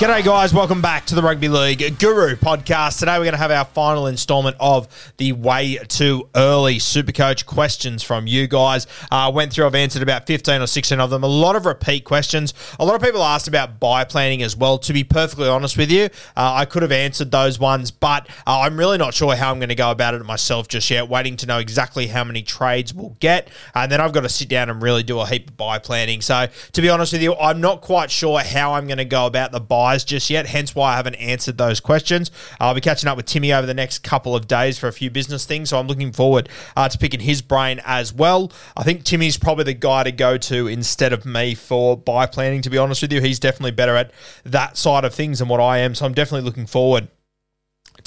G'day, 0.00 0.24
guys. 0.24 0.54
Welcome 0.54 0.80
back 0.80 1.04
to 1.08 1.14
the 1.14 1.20
Rugby 1.20 1.50
League 1.50 1.98
Guru 1.98 2.34
podcast. 2.34 3.00
Today, 3.00 3.18
we're 3.18 3.24
going 3.24 3.32
to 3.32 3.36
have 3.36 3.50
our 3.50 3.66
final 3.66 4.06
installment 4.06 4.56
of 4.58 5.12
the 5.18 5.32
Way 5.32 5.76
Too 5.88 6.26
Early 6.34 6.76
Supercoach 6.76 7.44
questions 7.44 8.02
from 8.02 8.26
you 8.26 8.46
guys. 8.46 8.86
Uh, 9.10 9.30
went 9.34 9.52
through, 9.52 9.66
I've 9.66 9.74
answered 9.74 10.02
about 10.02 10.26
15 10.26 10.62
or 10.62 10.66
16 10.66 10.98
of 10.98 11.10
them. 11.10 11.22
A 11.22 11.26
lot 11.26 11.54
of 11.54 11.66
repeat 11.66 12.04
questions. 12.06 12.54
A 12.78 12.84
lot 12.86 12.94
of 12.94 13.02
people 13.02 13.22
asked 13.22 13.46
about 13.46 13.78
buy 13.78 14.04
planning 14.04 14.42
as 14.42 14.56
well. 14.56 14.78
To 14.78 14.94
be 14.94 15.04
perfectly 15.04 15.48
honest 15.48 15.76
with 15.76 15.90
you, 15.90 16.04
uh, 16.04 16.08
I 16.34 16.64
could 16.64 16.80
have 16.80 16.92
answered 16.92 17.30
those 17.30 17.58
ones, 17.58 17.90
but 17.90 18.26
uh, 18.46 18.60
I'm 18.60 18.78
really 18.78 18.96
not 18.96 19.12
sure 19.12 19.36
how 19.36 19.50
I'm 19.50 19.58
going 19.58 19.68
to 19.68 19.74
go 19.74 19.90
about 19.90 20.14
it 20.14 20.24
myself 20.24 20.66
just 20.66 20.88
yet. 20.88 21.10
Waiting 21.10 21.36
to 21.36 21.46
know 21.46 21.58
exactly 21.58 22.06
how 22.06 22.24
many 22.24 22.40
trades 22.40 22.94
we'll 22.94 23.18
get. 23.20 23.50
And 23.74 23.92
then 23.92 24.00
I've 24.00 24.14
got 24.14 24.22
to 24.22 24.30
sit 24.30 24.48
down 24.48 24.70
and 24.70 24.80
really 24.80 25.02
do 25.02 25.20
a 25.20 25.26
heap 25.26 25.50
of 25.50 25.58
buy 25.58 25.78
planning. 25.78 26.22
So, 26.22 26.46
to 26.72 26.80
be 26.80 26.88
honest 26.88 27.12
with 27.12 27.20
you, 27.20 27.34
I'm 27.34 27.60
not 27.60 27.82
quite 27.82 28.10
sure 28.10 28.40
how 28.40 28.72
I'm 28.72 28.86
going 28.86 28.96
to 28.96 29.04
go 29.04 29.26
about 29.26 29.52
the 29.52 29.60
just 29.98 30.30
yet, 30.30 30.46
hence 30.46 30.74
why 30.74 30.92
I 30.92 30.96
haven't 30.96 31.16
answered 31.16 31.58
those 31.58 31.80
questions. 31.80 32.30
I'll 32.58 32.74
be 32.74 32.80
catching 32.80 33.08
up 33.08 33.16
with 33.16 33.26
Timmy 33.26 33.52
over 33.52 33.66
the 33.66 33.74
next 33.74 34.00
couple 34.00 34.34
of 34.34 34.46
days 34.46 34.78
for 34.78 34.88
a 34.88 34.92
few 34.92 35.10
business 35.10 35.44
things, 35.44 35.70
so 35.70 35.78
I'm 35.78 35.86
looking 35.86 36.12
forward 36.12 36.48
uh, 36.76 36.88
to 36.88 36.98
picking 36.98 37.20
his 37.20 37.42
brain 37.42 37.80
as 37.84 38.12
well. 38.12 38.52
I 38.76 38.82
think 38.82 39.04
Timmy's 39.04 39.36
probably 39.36 39.64
the 39.64 39.74
guy 39.74 40.04
to 40.04 40.12
go 40.12 40.38
to 40.38 40.66
instead 40.66 41.12
of 41.12 41.26
me 41.26 41.54
for 41.54 41.96
buy 41.96 42.26
planning, 42.26 42.62
to 42.62 42.70
be 42.70 42.78
honest 42.78 43.02
with 43.02 43.12
you. 43.12 43.20
He's 43.20 43.38
definitely 43.38 43.72
better 43.72 43.96
at 43.96 44.12
that 44.44 44.76
side 44.76 45.04
of 45.04 45.14
things 45.14 45.38
than 45.38 45.48
what 45.48 45.60
I 45.60 45.78
am, 45.78 45.94
so 45.94 46.06
I'm 46.06 46.14
definitely 46.14 46.44
looking 46.44 46.66
forward 46.66 47.08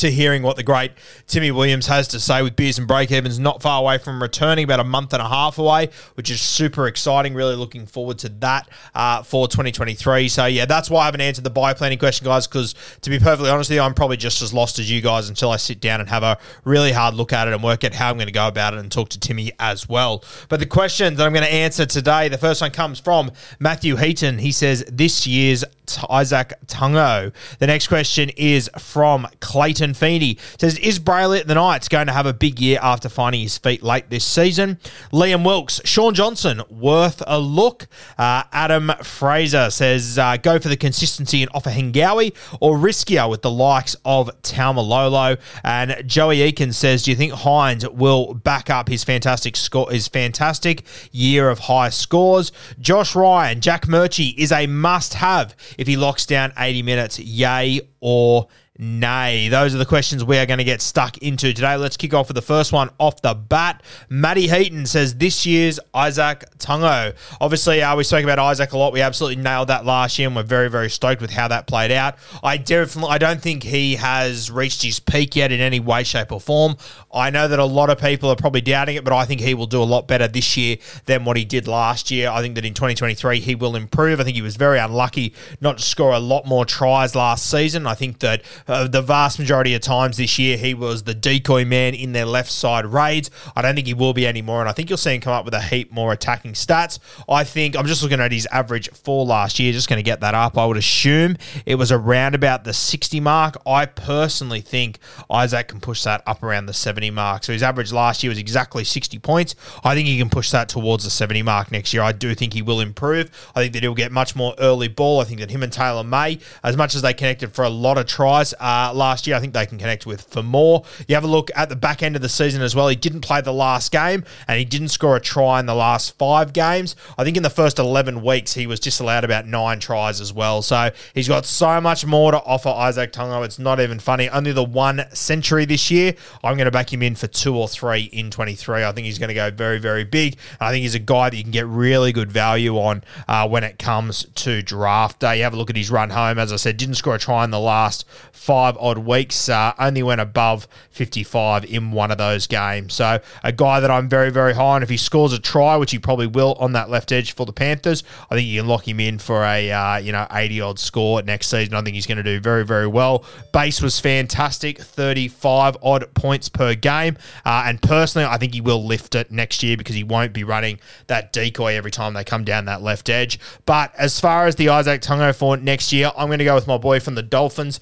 to 0.04 0.12
hearing 0.12 0.44
what 0.44 0.58
the 0.58 0.64
great 0.64 0.92
Timmy 1.28 1.50
Williams 1.50 1.88
has 1.88 2.10
to 2.10 2.20
say 2.20 2.42
with 2.42 2.58
Beers 2.58 2.78
and 2.78 2.86
Break 2.86 3.10
Evens 3.10 3.40
not 3.40 3.62
far 3.62 3.80
away 3.80 3.98
from 3.98 4.22
returning, 4.22 4.66
about 4.66 4.82
a 4.82 4.84
month 4.84 5.14
and 5.14 5.22
a 5.22 5.28
half 5.28 5.58
away, 5.58 5.90
which 6.16 6.30
is 6.30 6.42
super 6.42 6.88
exciting. 6.88 7.34
Really 7.34 7.56
looking 7.56 7.86
forward 7.86 8.20
to 8.20 8.30
that 8.30 8.70
uh, 8.94 9.24
for 9.24 9.48
2023. 9.48 10.28
So, 10.28 10.46
yeah, 10.46 10.66
that's 10.66 10.90
why 10.90 11.04
I 11.04 11.06
haven't 11.06 11.22
answered 11.22 11.46
the 11.46 11.50
buy 11.50 11.74
planning 11.74 11.98
question, 11.98 12.26
guys, 12.26 12.48
because 12.48 12.76
to 13.02 13.10
be 13.10 13.18
perfectly 13.18 13.50
honest 13.50 13.70
with 13.70 13.78
you, 13.78 13.82
I'm 13.82 13.94
probably 13.94 14.18
just 14.18 14.42
as 14.42 14.54
lost 14.54 14.78
as 14.78 14.92
you 14.92 15.02
guys 15.02 15.30
until 15.30 15.52
I 15.52 15.58
sit 15.58 15.80
down 15.80 16.02
and 16.02 16.10
have 16.10 16.24
a 16.24 16.38
really 16.66 16.92
hard 16.92 17.16
look 17.16 17.32
at 17.32 17.48
it 17.48 17.54
and 17.54 17.64
work 17.64 17.86
out 17.86 17.94
how 17.94 18.10
I'm 18.10 18.18
going 18.18 18.28
to 18.28 18.34
go 18.34 18.50
about 18.50 18.74
it 18.74 18.82
and 18.82 18.92
talk 18.92 19.08
to 19.10 19.20
Timmy 19.20 19.54
as 19.58 19.88
well. 19.88 20.24
But 20.50 20.60
the 20.60 20.66
question 20.66 21.16
that 21.16 21.26
I'm 21.26 21.32
going 21.32 21.46
to 21.46 21.54
answer 21.54 21.86
today, 21.86 22.28
the 22.28 22.38
first 22.38 22.60
one 22.60 22.72
comes 22.72 23.00
from 23.00 23.32
Matthew 23.58 23.96
Heaton. 23.96 24.40
He 24.40 24.52
says, 24.52 24.84
This 24.92 25.26
year's 25.26 25.64
Izack 25.88 26.54
Tago. 26.68 27.34
The 27.60 27.68
next 27.68 27.88
question 27.88 28.30
is 28.36 28.70
from 28.78 29.28
Clayton 29.40 29.94
Feeney. 29.94 30.38
Says, 30.60 30.78
is 30.80 31.00
Brailey 31.00 31.40
at 31.40 31.48
the 31.48 31.56
Knights 31.56 31.88
going 31.88 32.08
to 32.08 32.14
have 32.14 32.26
a 32.26 32.34
big 32.34 32.60
year 32.60 32.80
after 32.82 33.10
finding 33.10 33.42
his 33.42 33.58
feet 33.58 33.84
late 33.84 34.10
this 34.10 34.26
season? 34.26 34.80
Liam 35.12 35.46
Wilkes, 35.46 35.82
Shaun 35.86 36.14
Johnson, 36.14 36.62
worth 36.70 37.22
a 37.28 37.40
look. 37.40 37.88
Uh, 38.18 38.44
Adam 38.52 38.92
Fraser 39.04 39.70
says, 39.70 40.18
uh, 40.18 40.38
go 40.38 40.60
for 40.60 40.70
the 40.70 40.78
consistency 40.78 41.42
and 41.42 41.52
Ofahengaue 41.54 42.36
or 42.60 42.78
riskier 42.78 43.30
with 43.30 43.42
the 43.42 43.52
likes 43.52 43.96
of 44.06 44.30
Taumalolo. 44.42 45.40
And 45.64 46.08
Joey 46.08 46.40
Eakin 46.40 46.74
says, 46.74 47.04
do 47.04 47.12
you 47.12 47.18
think 47.18 47.34
Hynes 47.34 47.92
will 47.92 48.34
back 48.34 48.70
up 48.70 48.88
his 48.88 49.04
fantastic 49.04 49.56
score, 49.56 49.92
his 49.92 50.08
fantastic 50.08 50.84
year 51.12 51.50
of 51.50 51.60
high 51.60 51.90
scores? 51.90 52.52
Josh 52.80 53.16
Ryan, 53.16 53.62
Jack 53.62 53.88
Murchie 53.88 54.36
is 54.38 54.52
a 54.52 54.68
must 54.68 55.16
have 55.16 55.56
if 55.78 55.88
he 55.88 55.98
locks 55.98 56.26
down 56.26 56.54
80 56.58 56.84
minutes, 56.84 57.20
yay 57.20 57.82
or 58.00 58.48
nay? 58.78 59.50
Those 59.50 59.76
are 59.76 59.78
the 59.78 59.86
questions 59.86 60.24
we 60.24 60.38
are 60.38 60.46
going 60.46 60.58
to 60.58 60.64
get 60.64 60.82
stuck 60.82 61.18
into 61.20 61.54
today. 61.54 61.76
Let's 61.76 61.98
kick 61.98 62.14
off 62.14 62.28
with 62.28 62.36
the 62.36 62.42
first 62.42 62.74
one 62.74 62.90
off 63.00 63.22
the 63.22 63.34
bat. 63.34 63.84
Matty 64.10 64.48
Heaton 64.48 64.86
says 64.86 65.16
this 65.16 65.46
year's 65.46 65.80
Izack 65.94 66.44
Tago. 66.58 67.16
Obviously, 67.40 67.82
uh, 67.82 67.96
we 67.96 68.04
spoke 68.04 68.24
about 68.24 68.40
Izack 68.40 68.72
a 68.72 68.78
lot. 68.78 68.94
We 68.94 69.02
absolutely 69.02 69.42
nailed 69.42 69.70
that 69.70 69.86
last 69.86 70.18
year, 70.18 70.28
and 70.28 70.36
we're 70.36 70.44
very, 70.44 70.70
very 70.70 70.90
stoked 70.90 71.22
with 71.22 71.32
how 71.32 71.48
that 71.50 71.68
played 71.68 71.92
out. 71.92 72.16
I 72.44 72.58
definitely, 72.58 73.12
I 73.12 73.18
don't 73.18 73.42
think 73.42 73.64
he 73.64 73.96
has 73.96 74.50
reached 74.50 74.82
his 74.82 75.00
peak 75.00 75.36
yet 75.36 75.52
in 75.52 75.60
any 75.60 75.80
way, 75.80 76.04
shape, 76.04 76.32
or 76.32 76.40
form. 76.40 76.76
I 77.14 77.30
know 77.30 77.48
that 77.48 77.60
a 77.60 77.66
lot 77.66 77.90
of 77.90 78.00
people 78.00 78.30
are 78.30 78.36
probably 78.36 78.62
doubting 78.62 78.96
it, 78.96 79.04
but 79.04 79.14
I 79.14 79.26
think 79.26 79.42
he 79.42 79.54
will 79.54 79.68
do 79.68 79.82
a 79.82 79.86
lot 79.86 80.08
better 80.08 80.28
this 80.28 80.58
year 80.58 80.78
than 81.06 81.26
what 81.26 81.38
he 81.38 81.46
did 81.46 81.68
last 81.68 82.10
year. 82.10 82.30
I 82.30 82.42
think 82.42 82.56
that 82.56 82.66
in 82.66 82.74
2023 82.74 83.40
he 83.40 83.56
will 83.56 83.76
improve. 83.76 84.20
I 84.20 84.24
think 84.24 84.36
he 84.36 84.42
was 84.42 84.56
very 84.56 84.80
unlucky 84.80 85.34
not 85.62 85.78
to 85.78 85.84
score 85.84 86.14
a 86.14 86.20
lot 86.20 86.46
more 86.46 86.66
tries 86.66 87.16
last 87.16 87.50
season. 87.50 87.86
I 87.86 87.94
think 87.94 88.20
that 88.20 88.42
uh, 88.68 88.88
the 88.88 89.02
vast 89.02 89.40
majority 89.40 89.74
of 89.76 89.82
times 89.82 90.18
this 90.18 90.38
year 90.40 90.58
he 90.58 90.74
was 90.74 91.04
the 91.04 91.14
decoy 91.14 91.66
man 91.66 91.94
in 91.94 92.12
their 92.14 92.26
left 92.26 92.52
side 92.52 92.86
raids. 92.86 93.30
I 93.56 93.62
don't 93.62 93.76
think 93.76 93.88
he 93.88 93.94
will 93.94 94.14
be 94.14 94.28
anymore, 94.28 94.62
and 94.62 94.70
I 94.70 94.74
think 94.74 94.90
you'll 94.90 94.98
see 94.98 95.16
him 95.16 95.22
come 95.22 95.34
up 95.34 95.46
with 95.46 95.54
a 95.54 95.62
heap 95.62 95.92
more 95.92 96.14
attacking 96.14 96.54
stats. 96.54 97.00
I 97.28 97.44
think 97.44 97.76
I'm 97.76 97.86
just 97.86 98.04
looking 98.04 98.20
at 98.20 98.32
his 98.32 98.48
average 98.48 98.90
for 98.92 99.26
last 99.26 99.60
year, 99.60 99.72
just 99.74 99.90
going 99.90 99.98
to 99.98 100.04
get 100.04 100.22
that 100.22 100.34
up. 100.34 100.58
I 100.58 100.66
would 100.66 100.78
assume 100.78 101.38
it 101.66 101.76
was 101.76 101.92
around 101.92 102.36
about 102.36 102.64
the 102.64 102.74
60 102.74 103.20
mark. 103.20 103.58
I 103.66 103.86
personally 103.86 104.62
think 104.62 105.00
Izack 105.30 105.68
can 105.68 105.80
push 105.80 106.04
that 106.04 106.24
up 106.26 106.44
around 106.44 106.66
the 106.66 106.74
70 106.74 107.12
mark. 107.12 107.44
So 107.44 107.54
his 107.54 107.64
average 107.64 107.92
last 107.92 108.24
year 108.24 108.30
was 108.30 108.40
exactly 108.40 108.84
60 108.84 109.20
points. 109.20 109.56
I 109.84 109.96
think 109.96 110.08
he 110.08 110.18
can 110.18 110.30
push 110.30 110.52
that 110.52 110.70
towards 110.70 111.04
the 111.04 111.10
70 111.10 111.42
mark 111.44 111.72
next 111.72 111.94
year. 111.94 112.04
I 112.04 112.12
do 112.12 112.34
think 112.36 112.54
he 112.54 112.62
will 112.62 112.80
improve. 112.80 113.30
I 113.56 113.62
think 113.62 113.74
that 113.74 113.84
he'll 113.84 113.94
get 113.94 114.12
much 114.12 114.36
more 114.36 114.54
early 114.60 114.88
ball. 114.88 115.22
I 115.22 115.26
think 115.26 115.40
that 115.40 115.52
him 115.52 115.64
and 115.64 115.72
Taylan 115.72 116.08
May, 116.08 116.40
as 116.64 116.78
much 116.78 116.96
as 116.96 117.02
they 117.02 117.14
connected 117.14 117.54
for 117.54 117.64
a 117.64 117.70
lot 117.70 117.98
of 117.98 118.06
tries 118.06 118.53
uh, 118.60 118.92
last 118.94 119.28
year, 119.28 119.36
I 119.36 119.40
think 119.40 119.54
they 119.54 119.66
can 119.66 119.78
connect 119.78 120.06
with 120.06 120.22
for 120.22 120.44
more. 120.44 120.84
You 121.08 121.16
have 121.16 121.24
a 121.24 121.28
look 121.28 121.50
at 121.56 121.70
the 121.70 121.76
back 121.76 122.04
end 122.04 122.16
of 122.16 122.22
the 122.22 122.30
season 122.30 122.62
as 122.62 122.76
well. 122.76 122.88
He 122.88 122.96
didn't 122.96 123.22
play 123.22 123.42
the 123.42 123.54
last 123.54 123.92
game 123.92 124.24
and 124.48 124.60
he 124.60 124.66
didn't 124.66 124.90
score 124.90 125.16
a 125.16 125.22
try 125.22 125.60
in 125.60 125.66
the 125.66 125.76
last 125.76 126.18
five 126.18 126.54
games. 126.54 126.96
I 127.18 127.24
think 127.24 127.38
in 127.38 127.44
the 127.44 127.50
first 127.50 127.80
11 127.80 128.24
weeks, 128.24 128.54
he 128.54 128.68
was 128.68 128.80
just 128.80 129.00
allowed 129.00 129.24
about 129.24 129.48
nine 129.48 129.80
tries 129.80 130.22
as 130.22 130.34
well. 130.34 130.62
So 130.62 130.92
he's 131.14 131.28
got 131.28 131.46
so 131.46 131.80
much 131.82 132.06
more 132.06 132.32
to 132.32 132.42
offer 132.44 132.70
Izack 132.70 133.12
Tago. 133.12 133.44
It's 133.46 133.60
not 133.60 133.80
even 133.80 134.00
funny. 134.00 134.30
Only 134.30 134.52
the 134.52 134.64
one 134.64 135.06
century 135.14 135.66
this 135.66 135.92
year. 135.92 136.16
I'm 136.44 136.56
going 136.58 136.66
to 136.66 136.72
back 136.72 136.92
him 136.92 137.02
in 137.02 137.16
for 137.16 137.28
two 137.28 137.56
or 137.56 137.68
three 137.68 138.04
in 138.04 138.32
23. 138.32 138.84
I 138.84 138.92
think 138.92 139.06
he's 139.06 139.20
going 139.20 139.30
to 139.30 139.34
go 139.34 139.52
very, 139.52 139.80
very 139.80 140.04
big. 140.04 140.38
I 140.60 140.72
think 140.72 140.84
he's 140.84 140.96
a 140.96 141.00
guy 141.00 141.30
that 141.30 141.38
you 141.38 141.44
can 141.44 141.52
get 141.52 141.68
really 141.68 142.12
good 142.12 142.32
value 142.32 142.78
on 142.78 143.04
uh, 143.28 143.48
when 143.48 143.64
it 143.64 143.80
comes 143.80 144.26
to 144.36 144.62
draft 144.62 145.20
day. 145.20 145.38
You 145.38 145.44
have 145.44 145.54
a 145.54 145.58
look 145.58 145.70
at 145.70 145.76
his 145.76 145.92
run 145.92 146.10
home. 146.10 146.40
As 146.40 146.52
I 146.52 146.58
said, 146.58 146.78
didn't 146.78 146.96
score 146.96 147.16
a 147.16 147.20
try 147.20 147.44
in 147.44 147.52
the 147.52 147.60
last 147.60 148.06
five 148.44 148.76
odd 148.78 148.98
weeks. 148.98 149.48
Uh, 149.48 149.74
only 149.80 150.04
went 150.04 150.20
above 150.20 150.68
55 150.92 151.64
in 151.66 151.92
one 151.92 152.12
of 152.12 152.18
those 152.18 152.48
games. 152.48 152.94
So 152.94 153.20
a 153.44 153.52
guy 153.54 153.80
that 153.80 153.90
I'm 153.90 154.10
very, 154.10 154.30
very 154.30 154.54
high 154.54 154.64
on. 154.64 154.84
If 154.84 154.90
he 154.90 154.98
scores 154.98 155.32
a 155.32 155.40
try, 155.40 155.78
which 155.78 155.92
he 155.92 156.00
probably 156.00 156.28
will 156.28 156.54
on 156.60 156.74
that 156.74 156.90
left 156.90 157.12
edge 157.12 157.34
for 157.34 157.46
the 157.46 157.54
Panthers, 157.54 158.04
I 158.30 158.36
think 158.36 158.48
you 158.48 158.60
can 158.60 158.68
lock 158.68 158.88
him 158.88 159.00
in 159.00 159.18
for 159.20 159.44
a 159.44 159.72
uh, 159.72 159.98
you 159.98 160.12
know 160.12 160.28
80 160.32 160.62
odd 160.62 160.80
score 160.80 161.22
next 161.22 161.48
season. 161.48 161.74
I 161.76 161.82
think 161.82 161.96
he's 161.96 162.06
going 162.06 162.18
to 162.18 162.24
do 162.24 162.40
very, 162.40 162.66
very 162.66 162.88
well. 162.88 163.24
Base 163.54 163.82
was 163.82 164.00
fantastic, 164.00 164.80
35 164.80 165.78
odd 165.82 166.14
points 166.14 166.50
per 166.50 166.76
game, 166.76 167.18
uh, 167.46 167.64
and 167.66 167.82
personally, 167.82 168.28
I 168.28 168.38
think 168.38 168.54
he 168.54 168.62
will 168.62 168.84
lift 168.84 169.16
it 169.16 169.32
next 169.32 169.64
year 169.64 169.78
because 169.78 169.96
he 169.96 170.04
won't 170.04 170.34
be 170.34 170.44
running 170.44 170.80
that 171.08 171.32
decoy 171.32 171.76
every 171.76 171.92
time 171.92 172.14
they 172.14 172.24
come 172.24 172.44
down 172.44 172.66
that 172.66 172.82
left 172.82 173.10
edge. 173.10 173.40
But 173.66 173.94
as 173.96 174.20
far 174.20 174.48
as 174.48 174.56
the 174.56 174.68
Izack 174.68 175.00
Tago 175.00 175.34
for 175.36 175.56
next 175.56 175.94
year, 175.94 176.12
I'm 176.18 176.28
going 176.28 176.40
to 176.40 176.46
go 176.46 176.56
with 176.56 176.68
my 176.68 176.78
boy 176.78 177.00
from 177.00 177.16
the 177.16 177.24
Dolphins, 177.24 177.80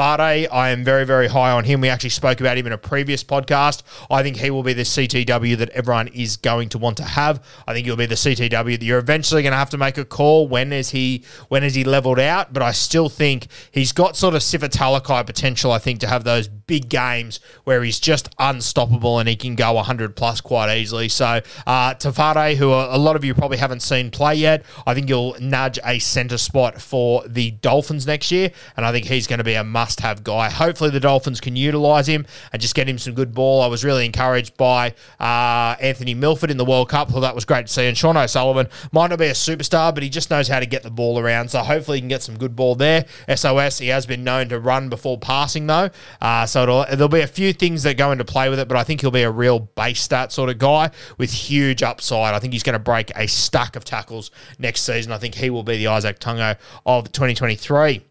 I 0.00 0.70
am 0.70 0.84
very, 0.84 1.04
very 1.04 1.28
high 1.28 1.50
on 1.50 1.64
him. 1.64 1.80
We 1.80 1.88
actually 1.88 2.10
spoke 2.10 2.40
about 2.40 2.56
him 2.56 2.66
in 2.66 2.72
a 2.72 2.78
previous 2.78 3.22
podcast. 3.22 3.82
I 4.10 4.22
think 4.22 4.36
he 4.36 4.50
will 4.50 4.62
be 4.62 4.72
the 4.72 4.82
CTW 4.82 5.56
that 5.58 5.70
everyone 5.70 6.08
is 6.08 6.36
going 6.36 6.68
to 6.70 6.78
want 6.78 6.96
to 6.98 7.04
have. 7.04 7.44
I 7.66 7.74
think 7.74 7.86
he'll 7.86 7.96
be 7.96 8.06
the 8.06 8.14
CTW 8.14 8.78
that 8.78 8.82
you're 8.82 8.98
eventually 8.98 9.42
going 9.42 9.52
to 9.52 9.58
have 9.58 9.70
to 9.70 9.78
make 9.78 9.98
a 9.98 10.04
call. 10.04 10.48
When 10.48 10.72
is 10.72 10.90
he? 10.90 11.24
When 11.48 11.62
is 11.62 11.74
he 11.74 11.84
leveled 11.84 12.18
out? 12.18 12.52
But 12.52 12.62
I 12.62 12.72
still 12.72 13.08
think 13.08 13.48
he's 13.72 13.92
got 13.92 14.16
sort 14.16 14.34
of 14.34 14.42
Sifa 14.42 14.68
Talakai 14.68 15.26
potential. 15.26 15.72
I 15.72 15.78
think 15.78 16.00
to 16.00 16.06
have 16.06 16.24
those 16.24 16.48
big 16.70 16.88
games 16.88 17.40
where 17.64 17.82
he's 17.82 17.98
just 17.98 18.32
unstoppable 18.38 19.18
and 19.18 19.28
he 19.28 19.34
can 19.34 19.56
go 19.56 19.72
100 19.72 20.14
plus 20.14 20.40
quite 20.40 20.72
easily. 20.76 21.08
So 21.08 21.40
uh, 21.66 21.94
Tafade, 21.94 22.54
who 22.54 22.68
a 22.68 22.96
lot 22.96 23.16
of 23.16 23.24
you 23.24 23.34
probably 23.34 23.56
haven't 23.56 23.80
seen 23.80 24.12
play 24.12 24.36
yet, 24.36 24.64
I 24.86 24.94
think 24.94 25.08
you'll 25.08 25.34
nudge 25.40 25.80
a 25.84 25.98
centre 25.98 26.38
spot 26.38 26.80
for 26.80 27.26
the 27.26 27.50
Dolphins 27.50 28.06
next 28.06 28.30
year, 28.30 28.52
and 28.76 28.86
I 28.86 28.92
think 28.92 29.06
he's 29.06 29.26
going 29.26 29.38
to 29.38 29.44
be 29.44 29.54
a 29.54 29.64
must-have 29.64 30.22
guy. 30.22 30.48
Hopefully, 30.48 30.90
the 30.90 31.00
Dolphins 31.00 31.40
can 31.40 31.56
utilise 31.56 32.06
him 32.06 32.24
and 32.52 32.62
just 32.62 32.76
get 32.76 32.88
him 32.88 32.98
some 32.98 33.14
good 33.14 33.34
ball. 33.34 33.62
I 33.62 33.66
was 33.66 33.84
really 33.84 34.06
encouraged 34.06 34.56
by 34.56 34.94
uh, 35.18 35.74
Anthony 35.80 36.14
Milford 36.14 36.52
in 36.52 36.56
the 36.56 36.64
World 36.64 36.88
Cup. 36.88 37.10
Well, 37.10 37.22
that 37.22 37.34
was 37.34 37.44
great 37.44 37.66
to 37.66 37.72
see. 37.72 37.88
And 37.88 37.98
Sean 37.98 38.16
O'Sullivan 38.16 38.68
might 38.92 39.08
not 39.08 39.18
be 39.18 39.26
a 39.26 39.32
superstar, 39.32 39.92
but 39.92 40.04
he 40.04 40.08
just 40.08 40.30
knows 40.30 40.46
how 40.46 40.60
to 40.60 40.66
get 40.66 40.84
the 40.84 40.90
ball 40.90 41.18
around. 41.18 41.50
So 41.50 41.58
hopefully, 41.58 41.96
he 41.96 42.02
can 42.02 42.08
get 42.08 42.22
some 42.22 42.38
good 42.38 42.54
ball 42.54 42.76
there. 42.76 43.06
SOS, 43.34 43.78
he 43.78 43.88
has 43.88 44.06
been 44.06 44.22
known 44.22 44.48
to 44.50 44.60
run 44.60 44.88
before 44.88 45.18
passing 45.18 45.66
though, 45.66 45.90
uh, 46.20 46.46
so 46.46 46.59
there'll 46.66 47.08
be 47.08 47.20
a 47.20 47.26
few 47.26 47.52
things 47.52 47.82
that 47.84 47.96
go 47.96 48.12
into 48.12 48.24
play 48.24 48.48
with 48.48 48.58
it. 48.58 48.68
But 48.68 48.76
I 48.76 48.84
think 48.84 49.00
he'll 49.00 49.10
be 49.10 49.22
a 49.22 49.30
real 49.30 49.60
base 49.60 50.00
start 50.00 50.32
sort 50.32 50.50
of 50.50 50.58
guy 50.58 50.90
with 51.18 51.32
huge 51.32 51.82
upside. 51.82 52.34
I 52.34 52.38
think 52.38 52.52
he's 52.52 52.62
going 52.62 52.74
to 52.74 52.78
break 52.78 53.10
a 53.16 53.26
stack 53.26 53.76
of 53.76 53.84
tackles 53.84 54.30
next 54.58 54.82
season. 54.82 55.12
I 55.12 55.18
think 55.18 55.34
he 55.34 55.50
will 55.50 55.62
be 55.62 55.78
the 55.78 55.84
Izack 55.86 56.18
Tago 56.18 56.56
of 56.86 57.12
2023. 57.12 58.09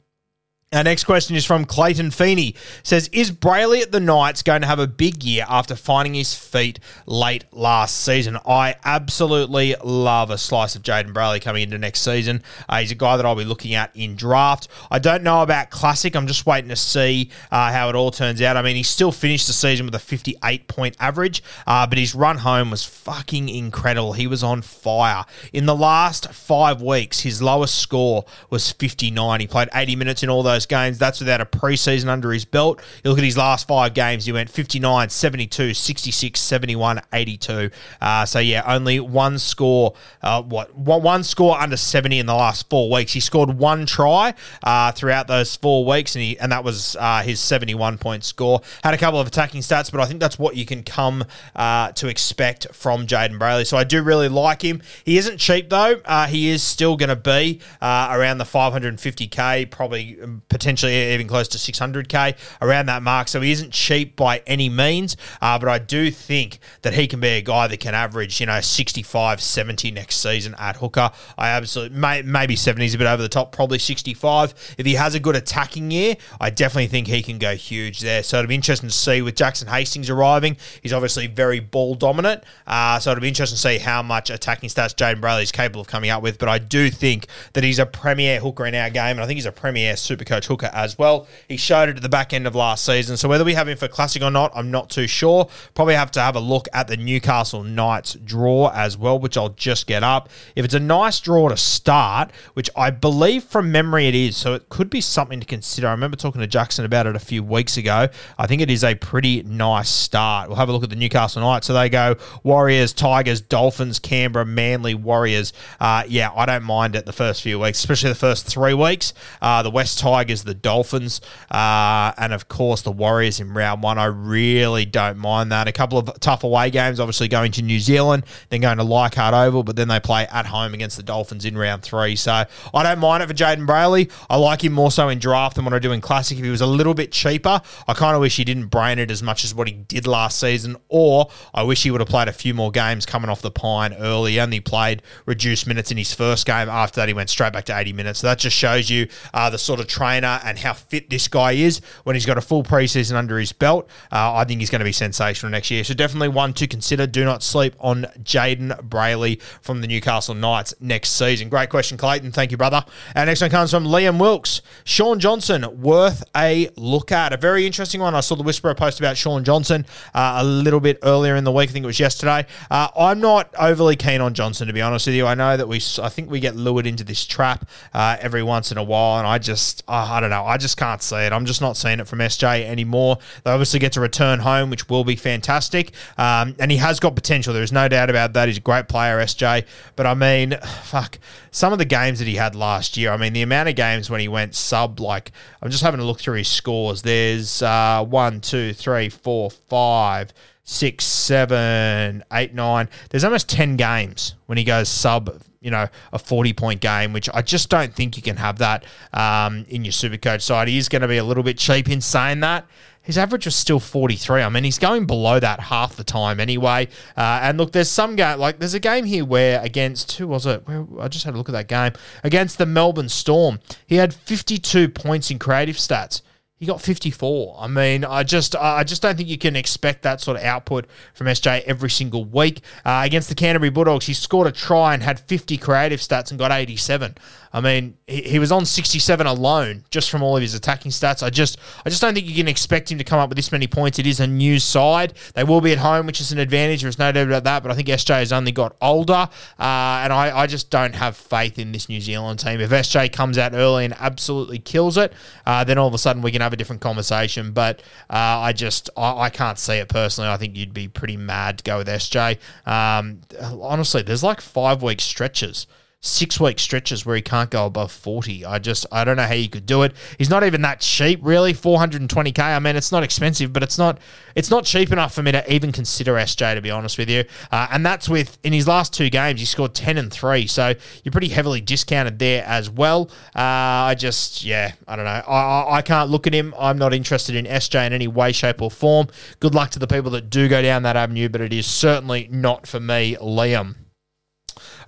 Our 0.72 0.84
next 0.84 1.06
question 1.06 1.36
is 1.36 1.46
from 1.46 1.66
Clayton 1.66 2.12
Feeney. 2.12 2.54
Says, 2.84 3.10
is 3.12 3.32
Brailey 3.32 3.82
at 3.82 3.92
the 3.92 4.00
Knights 4.00 4.44
going 4.44 4.62
to 4.62 4.68
have 4.68 4.78
a 4.78 4.86
big 4.86 5.24
year 5.24 5.44
after 5.50 5.76
finding 5.76 6.14
his 6.14 6.36
feet 6.36 6.80
late 7.08 7.46
last 7.52 7.98
season? 7.98 8.38
I 8.46 8.76
absolutely 8.86 9.74
love 9.84 10.30
a 10.30 10.38
slice 10.38 10.76
of 10.76 10.84
Jayden 10.84 11.12
Brailey 11.12 11.42
coming 11.42 11.64
into 11.64 11.80
next 11.80 12.02
season. 12.02 12.44
Uh, 12.70 12.82
he's 12.82 12.92
a 12.92 12.96
guy 12.96 13.18
that 13.18 13.26
I'll 13.26 13.34
be 13.34 13.46
looking 13.46 13.74
at 13.74 13.90
in 13.96 14.16
draft. 14.16 14.68
I 14.92 15.00
don't 15.00 15.24
know 15.24 15.42
about 15.42 15.72
Classic. 15.72 16.16
I'm 16.16 16.28
just 16.28 16.46
waiting 16.46 16.70
to 16.70 16.76
see 16.76 17.32
uh, 17.50 17.72
how 17.72 17.90
it 17.90 17.96
all 17.96 18.12
turns 18.12 18.40
out. 18.40 18.56
I 18.56 18.62
mean, 18.62 18.76
he 18.76 18.84
still 18.84 19.12
finished 19.12 19.48
the 19.48 19.54
season 19.54 19.88
with 19.88 19.96
a 19.96 20.00
58 20.00 20.68
point 20.68 20.96
average, 21.00 21.42
uh, 21.66 21.88
but 21.88 21.98
his 21.98 22.14
run 22.14 22.38
home 22.38 22.70
was 22.70 22.86
fucking 22.86 23.50
incredible. 23.50 24.14
He 24.14 24.28
was 24.28 24.44
on 24.44 24.62
fire. 24.62 25.26
In 25.52 25.66
the 25.66 25.76
last 25.76 26.32
five 26.32 26.80
weeks, 26.80 27.22
his 27.22 27.42
lowest 27.42 27.80
score 27.80 28.26
was 28.52 28.72
59. 28.72 29.40
He 29.40 29.48
played 29.48 29.70
80 29.74 29.96
minutes 29.96 30.22
in 30.22 30.30
all 30.30 30.44
those 30.44 30.59
those 30.60 30.66
games. 30.66 30.98
That's 30.98 31.20
without 31.20 31.40
a 31.40 31.46
preseason 31.46 32.08
under 32.08 32.32
his 32.32 32.44
belt. 32.44 32.82
You 33.04 33.10
look 33.10 33.18
at 33.18 33.24
his 33.24 33.38
last 33.38 33.68
five 33.68 33.94
games, 33.94 34.26
he 34.26 34.32
went 34.32 34.50
59, 34.50 35.10
72, 35.10 35.74
66, 35.74 36.40
71, 36.40 37.02
82. 37.14 37.70
Uh, 38.02 38.26
so, 38.26 38.40
yeah, 38.40 38.64
only 38.68 39.00
one 39.00 39.40
score, 39.40 39.94
uh, 40.22 40.42
what, 40.42 40.76
one 40.76 41.24
score 41.24 41.58
under 41.60 41.78
70 41.78 42.20
in 42.20 42.26
the 42.26 42.34
last 42.34 42.70
four 42.70 42.92
weeks. 42.92 43.14
He 43.14 43.22
scored 43.22 43.58
one 43.58 43.86
try 43.86 44.34
uh, 44.64 44.92
throughout 44.92 45.28
those 45.28 45.56
four 45.56 45.86
weeks, 45.86 46.16
and, 46.16 46.24
he, 46.24 46.38
and 46.40 46.52
that 46.52 46.64
was 46.64 46.98
uh, 47.00 47.22
his 47.22 47.40
71 47.40 47.98
point 47.98 48.24
score. 48.26 48.62
Had 48.84 48.94
a 48.94 48.98
couple 48.98 49.20
of 49.20 49.28
attacking 49.28 49.62
stats, 49.62 49.92
but 49.92 50.02
I 50.02 50.06
think 50.06 50.20
that's 50.20 50.38
what 50.38 50.58
you 50.58 50.66
can 50.66 50.84
come 50.84 51.24
uh, 51.56 51.94
to 51.94 52.08
expect 52.08 52.68
from 52.74 53.08
Jayden 53.08 53.40
Brailey. 53.40 53.66
So, 53.66 53.78
I 53.78 53.86
do 53.86 54.04
really 54.04 54.30
like 54.30 54.62
him. 54.62 54.82
He 55.06 55.18
isn't 55.18 55.38
cheap, 55.38 55.70
though. 55.70 56.02
Uh, 56.04 56.28
he 56.28 56.50
is 56.50 56.62
still 56.64 56.98
going 56.98 57.10
to 57.10 57.16
be 57.16 57.62
around 57.82 58.40
the 58.40 58.44
550k, 58.44 59.70
probably 59.70 60.20
um, 60.22 60.42
potentially 60.50 61.14
even 61.14 61.28
close 61.28 61.48
to 61.48 61.58
600k 61.58 62.36
around 62.62 62.88
that 62.88 63.04
mark. 63.04 63.28
So 63.28 63.42
he 63.42 63.52
isn't 63.52 63.72
cheap 63.72 64.16
by 64.16 64.42
any 64.46 64.70
means, 64.70 65.16
uh, 65.42 65.58
but 65.60 65.70
I 65.70 65.80
do 65.80 66.12
think 66.12 66.60
that 66.82 66.94
he 66.94 67.08
can 67.08 67.20
be 67.20 67.30
a 67.30 67.42
guy 67.42 67.68
that 67.68 67.80
can 67.80 67.94
average, 67.94 68.40
you 68.40 68.46
know, 68.46 68.60
65, 68.60 69.42
70 69.42 69.92
next 69.92 70.18
season 70.18 70.56
at 70.58 70.78
hooker. 70.78 71.12
I 71.38 71.50
absolutely, 71.50 71.98
may, 71.98 72.22
maybe 72.24 72.56
70 72.56 72.86
is 72.86 72.96
a 72.96 72.98
bit 72.98 73.08
over 73.08 73.22
the 73.22 73.30
top, 73.30 73.52
probably 73.52 73.80
65. 73.80 74.76
If 74.78 74.86
he 74.86 74.96
has 74.96 75.16
a 75.16 75.20
good 75.20 75.36
attacking 75.36 75.92
year, 75.92 76.16
I 76.40 76.50
definitely 76.50 76.88
think 76.88 77.08
he 77.08 77.22
can 77.22 77.38
go 77.38 77.56
huge 77.56 78.00
there. 78.02 78.24
So 78.24 78.40
it'll 78.40 78.50
be 78.50 78.56
interesting 78.56 78.90
to 78.90 78.96
see 78.96 79.22
with 79.22 79.36
Jackson 79.36 79.68
Hastings 79.68 80.10
arriving. 80.10 80.58
He's 80.82 80.94
obviously 80.94 81.28
very 81.28 81.60
ball 81.60 81.96
dominant. 81.96 82.44
Uh, 82.66 83.00
so 83.00 83.12
it'll 83.12 83.22
be 83.22 83.28
interesting 83.28 83.56
to 83.56 83.62
see 83.62 83.78
how 83.78 84.02
much 84.02 84.30
attacking 84.30 84.70
stats 84.70 84.96
Jayden 84.96 85.22
Brailey 85.22 85.44
is 85.44 85.52
capable 85.52 85.82
of 85.82 85.88
coming 85.88 86.10
up 86.10 86.24
with. 86.24 86.40
But 86.40 86.50
I 86.50 86.58
do 86.58 86.90
think 86.90 87.28
that 87.54 87.64
he's 87.64 87.80
a 87.80 87.86
premier 87.86 88.40
hooker 88.40 88.66
in 88.66 88.76
our 88.76 88.90
game, 88.90 89.12
and 89.12 89.22
I 89.22 89.28
think 89.28 89.38
he's 89.38 89.46
a 89.46 89.52
premier 89.52 89.96
super 89.96 90.26
coach 90.40 90.48
hooker 90.48 90.70
as 90.74 90.98
well. 90.98 91.28
He 91.48 91.58
showed 91.58 91.90
it 91.90 91.98
at 91.98 92.02
the 92.02 92.10
back 92.10 92.34
end 92.34 92.48
of 92.48 92.56
last 92.56 92.86
season. 92.86 93.18
So 93.18 93.28
whether 93.28 93.44
we 93.44 93.54
have 93.54 93.68
him 93.68 93.78
for 93.78 93.88
Classic 93.88 94.22
or 94.22 94.32
not, 94.32 94.52
I'm 94.56 94.72
not 94.72 94.90
too 94.90 95.08
sure. 95.08 95.50
Probably 95.74 95.96
have 95.96 96.12
to 96.12 96.22
have 96.22 96.36
a 96.36 96.40
look 96.40 96.68
at 96.74 96.88
the 96.88 96.98
Newcastle 96.98 97.64
Knights 97.64 98.14
draw 98.14 98.72
as 98.74 98.98
well, 98.98 99.20
which 99.20 99.38
I'll 99.38 99.50
just 99.50 99.88
get 99.88 100.04
up. 100.04 100.30
If 100.56 100.66
it's 100.66 100.74
a 100.74 100.80
nice 100.80 101.20
draw 101.20 101.50
to 101.50 101.58
start, 101.58 102.32
which 102.54 102.70
I 102.76 102.90
believe 102.90 103.44
from 103.44 103.72
memory 103.72 104.08
it 104.08 104.16
is, 104.16 104.38
so 104.38 104.54
it 104.54 104.70
could 104.70 104.90
be 104.90 105.02
something 105.02 105.40
to 105.40 105.46
consider. 105.46 105.88
I 105.88 105.92
remember 105.92 106.18
talking 106.18 106.42
to 106.42 106.48
Jackson 106.48 106.86
about 106.86 107.08
it 107.08 107.16
a 107.16 107.20
few 107.20 107.44
weeks 107.44 107.78
ago. 107.78 108.08
I 108.38 108.48
think 108.48 108.62
it 108.62 108.72
is 108.72 108.84
a 108.84 108.96
pretty 108.96 109.44
nice 109.44 109.90
start. 109.90 110.48
We'll 110.48 110.58
have 110.58 110.70
a 110.70 110.72
look 110.72 110.84
at 110.84 110.90
the 110.90 110.96
Newcastle 110.96 111.42
Knights. 111.42 111.68
So 111.68 111.74
they 111.74 111.90
go 111.90 112.16
Warriors, 112.44 112.94
Tigers, 112.94 113.42
Dolphins, 113.42 114.00
Canberra, 114.00 114.46
Manly, 114.46 114.96
Warriors. 114.96 115.54
Uh, 115.80 116.04
yeah, 116.08 116.32
I 116.36 116.46
don't 116.46 116.64
mind 116.64 116.96
it 116.96 117.06
the 117.06 117.14
first 117.14 117.42
few 117.42 117.60
weeks, 117.60 117.80
especially 117.80 118.10
the 118.10 118.16
first 118.16 118.46
three 118.46 118.74
weeks. 118.74 119.14
Uh, 119.42 119.62
the 119.64 119.72
West 119.72 120.00
Tigers 120.00 120.29
is 120.30 120.44
the 120.44 120.54
Dolphins, 120.54 121.22
uh, 121.52 122.14
and 122.18 122.34
of 122.34 122.48
course 122.48 122.82
the 122.82 122.92
Warriors 122.92 123.40
in 123.40 123.54
round 123.54 123.84
one. 123.84 123.98
I 123.98 124.06
really 124.06 124.86
don't 124.86 125.18
mind 125.18 125.52
that. 125.52 125.68
A 125.68 125.72
couple 125.72 125.98
of 125.98 126.20
tough 126.20 126.44
away 126.44 126.70
games, 126.70 127.00
obviously 127.00 127.28
going 127.28 127.52
to 127.54 127.62
New 127.62 127.80
Zealand, 127.80 128.24
then 128.50 128.62
going 128.62 128.78
to 128.78 128.84
Leichhardt 128.84 129.34
Oval, 129.34 129.64
but 129.64 129.76
then 129.76 129.88
they 129.88 130.00
play 130.00 130.28
at 130.28 130.46
home 130.46 130.74
against 130.74 130.98
the 130.98 131.04
Dolphins 131.04 131.46
in 131.46 131.58
round 131.58 131.84
three. 131.84 132.16
So 132.16 132.44
I 132.74 132.84
don't 132.84 133.00
mind 133.00 133.24
it 133.24 133.28
for 133.28 133.34
Jayden 133.34 133.66
Brailey. 133.66 134.12
I 134.30 134.38
like 134.38 134.64
him 134.64 134.74
more 134.74 134.92
so 134.92 135.10
in 135.10 135.20
draft 135.20 135.56
than 135.56 135.66
what 135.66 135.74
I 135.74 135.80
do 135.80 135.92
in 135.92 136.02
classic. 136.02 136.38
If 136.38 136.44
he 136.44 136.52
was 136.52 136.62
a 136.62 136.68
little 136.68 136.94
bit 136.94 137.12
cheaper, 137.12 137.62
I 137.88 137.94
kind 137.94 138.16
of 138.16 138.22
wish 138.22 138.38
he 138.38 138.44
didn't 138.44 138.68
brain 138.68 139.00
it 139.00 139.12
as 139.12 139.24
much 139.24 139.44
as 139.44 139.54
what 139.54 139.68
he 139.68 139.74
did 139.74 140.08
last 140.08 140.40
season, 140.40 140.78
or 140.88 141.30
I 141.54 141.64
wish 141.64 141.84
he 141.84 141.92
would 141.92 142.02
have 142.02 142.10
played 142.10 142.28
a 142.28 142.34
few 142.34 142.54
more 142.54 142.72
games 142.72 143.06
coming 143.06 143.30
off 143.30 143.42
the 143.42 143.52
pine 143.52 143.94
early. 143.94 144.34
He 144.34 144.40
only 144.40 144.60
played 144.60 145.02
reduced 145.26 145.68
minutes 145.68 145.92
in 145.92 145.98
his 145.98 146.14
first 146.14 146.46
game. 146.46 146.70
After 146.70 147.02
that, 147.02 147.08
he 147.08 147.14
went 147.14 147.30
straight 147.30 147.54
back 147.54 147.66
to 147.66 147.78
80 147.78 147.94
minutes. 147.94 148.20
So 148.20 148.28
that 148.28 148.40
just 148.40 148.56
shows 148.56 148.90
you 148.90 149.08
uh, 149.34 149.50
the 149.50 149.58
sort 149.58 149.80
of 149.80 149.88
trainer 150.20 150.40
and 150.44 150.58
how 150.58 150.74
fit 150.74 151.10
this 151.10 151.28
guy 151.28 151.54
is 151.54 151.82
when 152.04 152.16
he's 152.16 152.26
got 152.26 152.38
a 152.38 152.42
full 152.42 152.64
preseason 152.64 153.16
under 153.16 153.38
his 153.40 153.52
belt. 153.52 153.88
Uh, 154.12 154.34
I 154.36 154.46
think 154.46 154.60
he's 154.60 154.70
going 154.70 154.80
to 154.80 154.86
be 154.86 154.92
sensational 154.92 155.52
next 155.52 155.72
year. 155.72 155.84
So 155.84 155.94
definitely 155.94 156.30
one 156.30 156.54
to 156.54 156.68
consider. 156.68 157.08
Do 157.08 157.26
not 157.26 157.44
sleep 157.44 157.76
on 157.80 158.06
Jayden 158.24 158.90
Brailey 158.90 159.42
from 159.62 159.82
the 159.82 159.88
Newcastle 159.88 160.36
Knights 160.36 160.74
next 160.80 161.12
season. 161.12 161.50
Great 161.50 161.70
question, 161.70 161.98
Clayton. 161.98 162.32
Thank 162.32 162.52
you, 162.52 162.58
brother. 162.58 162.84
Our 163.16 163.26
next 163.26 163.42
one 163.42 163.50
comes 163.50 163.72
from 163.72 163.86
Liam 163.86 164.20
Wilkes. 164.20 164.62
Shaun 164.84 165.20
Johnson, 165.20 165.82
worth 165.82 166.24
a 166.36 166.70
look 166.76 167.12
at. 167.12 167.34
A 167.34 167.38
very 167.38 167.66
interesting 167.66 168.02
one. 168.02 168.16
I 168.16 168.22
saw 168.22 168.36
the 168.36 168.44
Whisperer 168.44 168.76
post 168.76 169.00
about 169.00 169.18
Shaun 169.18 169.44
Johnson 169.44 169.86
uh, 170.14 170.40
a 170.42 170.44
little 170.44 170.80
bit 170.80 171.00
earlier 171.04 171.36
in 171.36 171.44
the 171.44 171.52
week. 171.52 171.70
I 171.70 171.74
think 171.74 171.84
it 171.84 171.88
was 171.88 172.00
yesterday. 172.00 172.46
Uh, 172.70 172.90
I'm 172.98 173.20
not 173.20 173.54
overly 173.58 173.96
keen 173.96 174.22
on 174.22 174.34
Johnson, 174.34 174.68
to 174.68 174.74
be 174.74 174.82
honest 174.82 175.08
with 175.08 175.16
you. 175.16 175.26
I 175.26 175.36
know 175.36 175.58
that 175.58 175.68
we, 175.68 175.82
I 176.02 176.10
think 176.10 176.30
we 176.30 176.40
get 176.40 176.56
lured 176.56 176.86
into 176.86 177.04
this 177.04 177.26
trap 177.26 177.70
uh, 177.94 178.18
every 178.20 178.44
once 178.44 178.72
in 178.72 178.78
a 178.78 178.84
while, 178.84 179.20
and 179.20 179.28
I 179.28 179.38
just, 179.38 179.84
uh, 179.88 180.06
I 180.10 180.20
don't 180.20 180.30
know. 180.30 180.46
I 180.46 180.58
just 180.58 180.78
can't 180.78 181.02
see 181.02 181.18
it. 181.18 181.34
I'm 181.34 181.46
just 181.46 181.62
not 181.62 181.78
seeing 181.78 182.00
it 182.00 182.08
from 182.08 182.20
SJ 182.20 182.66
anymore. 182.66 183.18
They 183.44 183.52
obviously 183.52 183.80
get 183.80 183.94
to 183.94 184.02
return 184.02 184.40
home, 184.40 184.70
which 184.70 184.90
will 184.90 185.04
be 185.04 185.16
fantastic. 185.16 185.94
Um, 186.18 186.56
and 186.60 186.72
he 186.72 186.78
has 186.78 187.00
got 187.00 187.16
potential. 187.16 187.54
There's 187.54 187.72
no 187.72 187.88
doubt 187.88 188.10
about 188.10 188.34
that. 188.34 188.48
He's 188.48 188.58
a 188.58 188.62
great 188.62 188.88
player, 188.88 189.20
SJ. 189.20 189.66
But 189.96 190.06
I 190.06 190.14
mean, 190.14 190.58
fuck, 190.84 191.20
some 191.52 191.74
of 191.74 191.80
the 191.80 191.86
games 191.86 192.20
that 192.20 192.28
he 192.28 192.36
had 192.36 192.56
last 192.56 192.98
year, 192.98 193.12
I 193.12 193.18
mean, 193.18 193.34
the 193.34 193.42
amount 193.42 193.70
of 193.70 193.76
games 193.76 194.10
when 194.10 194.20
he 194.20 194.28
went 194.28 194.56
sub, 194.56 195.00
like, 195.00 195.32
I'm 195.62 195.72
just 195.72 195.84
having 195.84 196.00
to 196.00 196.06
look 196.06 196.20
through 196.20 196.38
his 196.38 196.48
scores. 196.48 197.02
There's 197.02 197.62
uh, 197.62 198.06
one, 198.08 198.42
two, 198.42 198.74
three, 198.74 199.10
four, 199.10 199.50
five 199.50 200.34
six, 200.70 201.04
seven, 201.04 202.24
eight, 202.32 202.54
nine. 202.54 202.88
There's 203.10 203.24
almost 203.24 203.50
10 203.50 203.76
games 203.76 204.36
when 204.46 204.60
he 204.60 204.64
goes 204.64 204.88
sub 204.88 205.42
you 205.62 205.72
know, 205.72 205.88
a 206.14 206.20
40 206.20 206.54
point 206.54 206.82
game, 206.82 207.14
which 207.14 207.30
I 207.34 207.42
just 207.42 207.70
don't 207.70 207.94
think 207.94 208.16
you 208.16 208.24
can 208.24 208.38
have 208.38 208.60
that 208.60 208.86
um, 209.14 209.66
in 209.70 209.84
your 209.84 209.92
super 209.92 210.18
coach 210.18 210.42
side. 210.42 210.68
He 210.68 210.78
is 210.78 210.90
going 210.90 211.02
to 211.02 211.08
be 211.08 211.18
a 211.18 211.24
little 211.24 211.44
bit 211.44 211.58
cheap 211.58 211.90
in 211.90 212.02
saying 212.02 212.40
that 212.42 212.66
his 213.02 213.18
average 213.18 213.46
was 213.46 213.56
still 213.56 213.80
43. 213.80 214.44
I 214.44 214.50
mean, 214.50 214.64
he's 214.64 214.78
going 214.78 215.08
below 215.08 215.40
that 215.40 215.60
half 215.60 215.96
the 215.96 216.04
time 216.04 216.40
anyway. 216.40 216.88
Uh, 217.18 217.40
and 217.42 217.58
look, 217.58 217.72
there's 217.72 217.90
some 217.90 218.16
game, 218.16 218.38
like 218.38 218.60
there's 218.60 218.74
a 218.76 218.80
game 218.80 219.06
here 219.06 219.26
where 219.26 219.60
against, 219.62 220.12
who 220.14 220.28
was 220.28 220.46
it? 220.46 220.68
Where, 220.68 220.86
I 221.00 221.08
just 221.08 221.26
had 221.26 221.34
a 221.34 221.38
look 221.38 221.50
at 221.50 221.54
that 221.54 221.68
game. 221.68 221.94
Against 222.24 222.58
the 222.58 222.66
Melbourne 222.66 223.10
Storm, 223.10 223.62
he 223.88 223.96
had 223.96 224.14
52 224.14 224.90
points 224.90 225.32
in 225.32 225.40
creative 225.40 225.78
stats. 225.78 226.22
He 226.60 226.66
got 226.66 226.82
54. 226.82 227.56
I 227.58 227.68
mean, 227.68 228.04
I 228.04 228.24
just 228.24 228.54
I 228.54 228.84
just 228.84 229.02
don't 229.02 229.16
think 229.16 229.30
you 229.30 229.38
can 229.38 229.56
expect 229.56 230.02
that 230.04 230.20
sort 230.20 230.36
of 230.36 230.44
output 230.44 230.88
from 231.14 231.28
SJ 231.28 231.64
every 231.64 231.90
single 231.90 232.26
week. 232.26 232.62
Uh, 232.84 233.04
against 233.06 233.30
the 233.30 233.36
Canterbury 233.36 233.70
Bulldogs, 233.70 234.08
he 234.08 234.14
scored 234.14 234.46
a 234.46 234.52
try 234.52 234.94
and 234.94 235.02
had 235.02 235.22
50 235.22 235.58
creative 235.58 236.02
stats 236.02 236.32
and 236.32 236.38
got 236.38 236.52
87. 236.52 237.16
I 237.52 237.62
mean, 237.62 237.98
he, 238.06 238.24
he 238.24 238.40
was 238.40 238.52
on 238.52 238.66
67 238.66 239.26
alone 239.26 239.86
just 239.90 240.10
from 240.10 240.22
all 240.22 240.36
of 240.36 240.42
his 240.42 240.54
attacking 240.54 240.92
stats. 240.92 241.24
I 241.24 241.30
just 241.30 241.58
I 241.86 241.90
just 241.90 242.02
don't 242.02 242.14
think 242.14 242.28
you 242.28 242.36
can 242.36 242.48
expect 242.48 242.92
him 242.92 242.98
to 242.98 243.04
come 243.04 243.20
up 243.20 243.30
with 243.30 243.38
this 243.38 243.52
many 243.52 243.66
points. 243.66 243.98
It 243.98 244.06
is 244.06 244.20
a 244.20 244.28
new 244.28 244.60
side. 244.60 245.14
They 245.36 245.46
will 245.46 245.62
be 245.62 245.72
at 245.72 245.78
home, 245.78 246.06
which 246.06 246.20
is 246.20 246.34
an 246.34 246.40
advantage. 246.40 246.82
There's 246.82 247.00
no 247.00 247.12
doubt 247.12 247.28
about 247.28 247.46
that. 247.46 247.64
But 247.64 247.72
I 247.72 247.76
think 247.76 247.88
SJ 247.88 248.20
has 248.20 248.34
only 248.34 248.52
got 248.52 248.76
older, 248.82 249.14
uh, 249.14 249.30
and 249.58 250.14
I, 250.14 250.40
I 250.40 250.48
just 250.48 250.70
don't 250.70 250.94
have 250.94 251.16
faith 251.16 251.58
in 251.58 251.72
this 251.72 251.88
New 251.88 252.02
Zealand 252.02 252.40
team. 252.40 252.60
If 252.60 252.70
SJ 252.70 253.14
comes 253.14 253.38
out 253.38 253.54
early 253.54 253.86
and 253.86 253.94
absolutely 253.98 254.60
kills 254.60 254.98
it, 254.98 255.14
uh, 255.46 255.64
then 255.64 255.78
all 255.78 255.88
of 255.88 255.94
a 255.94 255.98
sudden 255.98 256.22
we 256.22 256.32
can 256.32 256.42
have 256.50 256.54
a 256.54 256.58
different 256.58 256.82
conversation. 256.82 257.52
But 257.52 257.82
uh, 258.10 258.42
I 258.42 258.54
just 258.54 258.90
I, 258.98 259.22
I, 259.22 259.30
can't 259.30 259.60
see 259.60 259.76
it 259.76 259.88
personally. 259.88 260.30
I 260.30 260.38
think 260.38 260.58
you'd 260.58 260.74
be 260.74 260.88
pretty 260.88 261.18
mad 261.18 261.60
to 261.60 261.64
go 261.64 261.78
with 261.78 261.88
SJ. 261.88 262.38
Um, 262.66 263.22
honestly, 263.62 264.02
there's 264.02 264.24
like 264.24 264.42
five 264.42 264.82
week 264.82 265.00
stretches 265.00 265.68
six 266.02 266.40
week 266.40 266.60
stretches 266.60 267.06
where 267.06 267.16
he 267.16 267.22
can't 267.22 267.50
go 267.50 267.66
above 267.66 267.92
40. 267.92 268.46
I 268.46 268.60
just, 268.60 268.86
I 268.92 269.04
don't 269.04 269.18
know 269.18 269.24
how 269.24 269.34
you 269.34 269.50
could 269.50 269.66
do 269.66 269.84
it. 269.84 269.94
He's 270.18 270.30
not 270.30 270.44
even 270.44 270.62
that 270.62 270.80
cheap, 270.80 271.20
really. 271.22 271.54
420k. 271.54 272.40
I 272.40 272.60
mean, 272.60 272.78
it's 272.78 272.92
not 272.92 273.04
expensive, 273.04 273.52
but 273.52 273.64
it's 273.64 273.78
not, 273.78 274.00
it's 274.34 274.50
not 274.50 274.64
cheap 274.64 274.94
enough 274.94 275.14
for 275.14 275.24
me 275.24 275.34
to 275.34 275.54
even 275.54 275.74
consider 275.74 276.14
SJ, 276.14 276.56
to 276.56 276.62
be 276.62 276.72
honest 276.72 276.98
with 276.98 277.10
you. 277.10 277.26
Uh, 277.52 277.68
and 277.72 277.86
that's 277.86 278.08
with, 278.08 278.38
in 278.44 278.54
his 278.54 278.68
last 278.68 278.94
two 278.94 279.10
games, 279.10 279.42
he 279.42 279.46
scored 279.46 279.74
10 279.76 279.98
and 279.98 280.12
3. 280.12 280.48
So 280.48 280.74
you're 281.04 281.12
pretty 281.12 281.30
heavily 281.30 281.60
discounted 281.60 282.18
there 282.18 282.46
as 282.46 282.70
well. 282.70 283.10
Uh, 283.36 283.90
I 283.92 283.96
just, 283.96 284.44
yeah, 284.46 284.74
I 284.88 284.96
don't 284.96 285.06
know. 285.06 285.12
I, 285.12 285.42
I, 285.42 285.76
I 285.78 285.82
can't 285.82 286.10
look 286.10 286.28
at 286.28 286.34
him. 286.34 286.54
I'm 286.58 286.78
not 286.78 286.94
interested 286.94 287.36
in 287.36 287.44
SJ 287.46 287.88
in 287.88 287.94
any 287.94 288.08
way, 288.08 288.32
shape, 288.32 288.62
or 288.62 288.72
form. 288.72 289.08
Good 289.42 289.54
luck 289.54 289.72
to 289.72 289.80
the 289.80 289.88
people 289.88 290.12
that 290.12 290.30
do 290.30 290.48
go 290.48 290.62
down 290.62 290.84
that 290.84 290.96
avenue, 290.96 291.28
but 291.28 291.42
it 291.42 291.52
is 291.52 291.68
certainly 291.68 292.30
not 292.32 292.68
for 292.68 292.80
me, 292.80 293.18
Liam. 293.18 293.76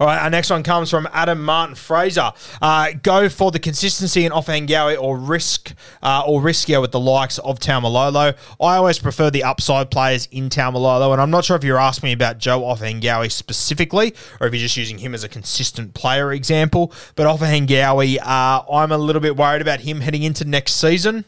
All 0.01 0.07
right, 0.07 0.23
our 0.23 0.31
next 0.31 0.49
one 0.49 0.63
comes 0.63 0.89
from 0.89 1.07
Adam 1.13 1.43
Martin 1.43 1.75
Fraser. 1.75 2.31
Uh, 2.59 2.93
go 3.03 3.29
for 3.29 3.51
the 3.51 3.59
consistency 3.59 4.25
in 4.25 4.31
Ofahengaue 4.31 4.99
or 4.99 5.15
risk 5.15 5.75
uh, 6.01 6.23
or 6.25 6.41
riskier 6.41 6.81
with 6.81 6.91
the 6.91 6.99
likes 6.99 7.37
of 7.37 7.59
Taumalolo. 7.59 8.35
I 8.59 8.77
always 8.77 8.97
prefer 8.97 9.29
the 9.29 9.43
upside 9.43 9.91
players 9.91 10.27
in 10.31 10.49
Taumalolo, 10.49 11.11
and 11.11 11.21
I'm 11.21 11.29
not 11.29 11.45
sure 11.45 11.55
if 11.55 11.63
you're 11.63 11.77
asking 11.77 12.07
me 12.07 12.13
about 12.13 12.39
Joe 12.39 12.61
Ofahengaue 12.61 13.31
specifically, 13.31 14.15
or 14.39 14.47
if 14.47 14.55
you're 14.55 14.61
just 14.61 14.75
using 14.75 14.97
him 14.97 15.13
as 15.13 15.23
a 15.23 15.29
consistent 15.29 15.93
player 15.93 16.33
example. 16.33 16.91
But 17.15 17.27
Ofahengaue, 17.27 18.17
uh, 18.23 18.63
I'm 18.73 18.91
a 18.91 18.97
little 18.97 19.21
bit 19.21 19.37
worried 19.37 19.61
about 19.61 19.81
him 19.81 20.01
heading 20.01 20.23
into 20.23 20.45
next 20.45 20.77
season. 20.77 21.25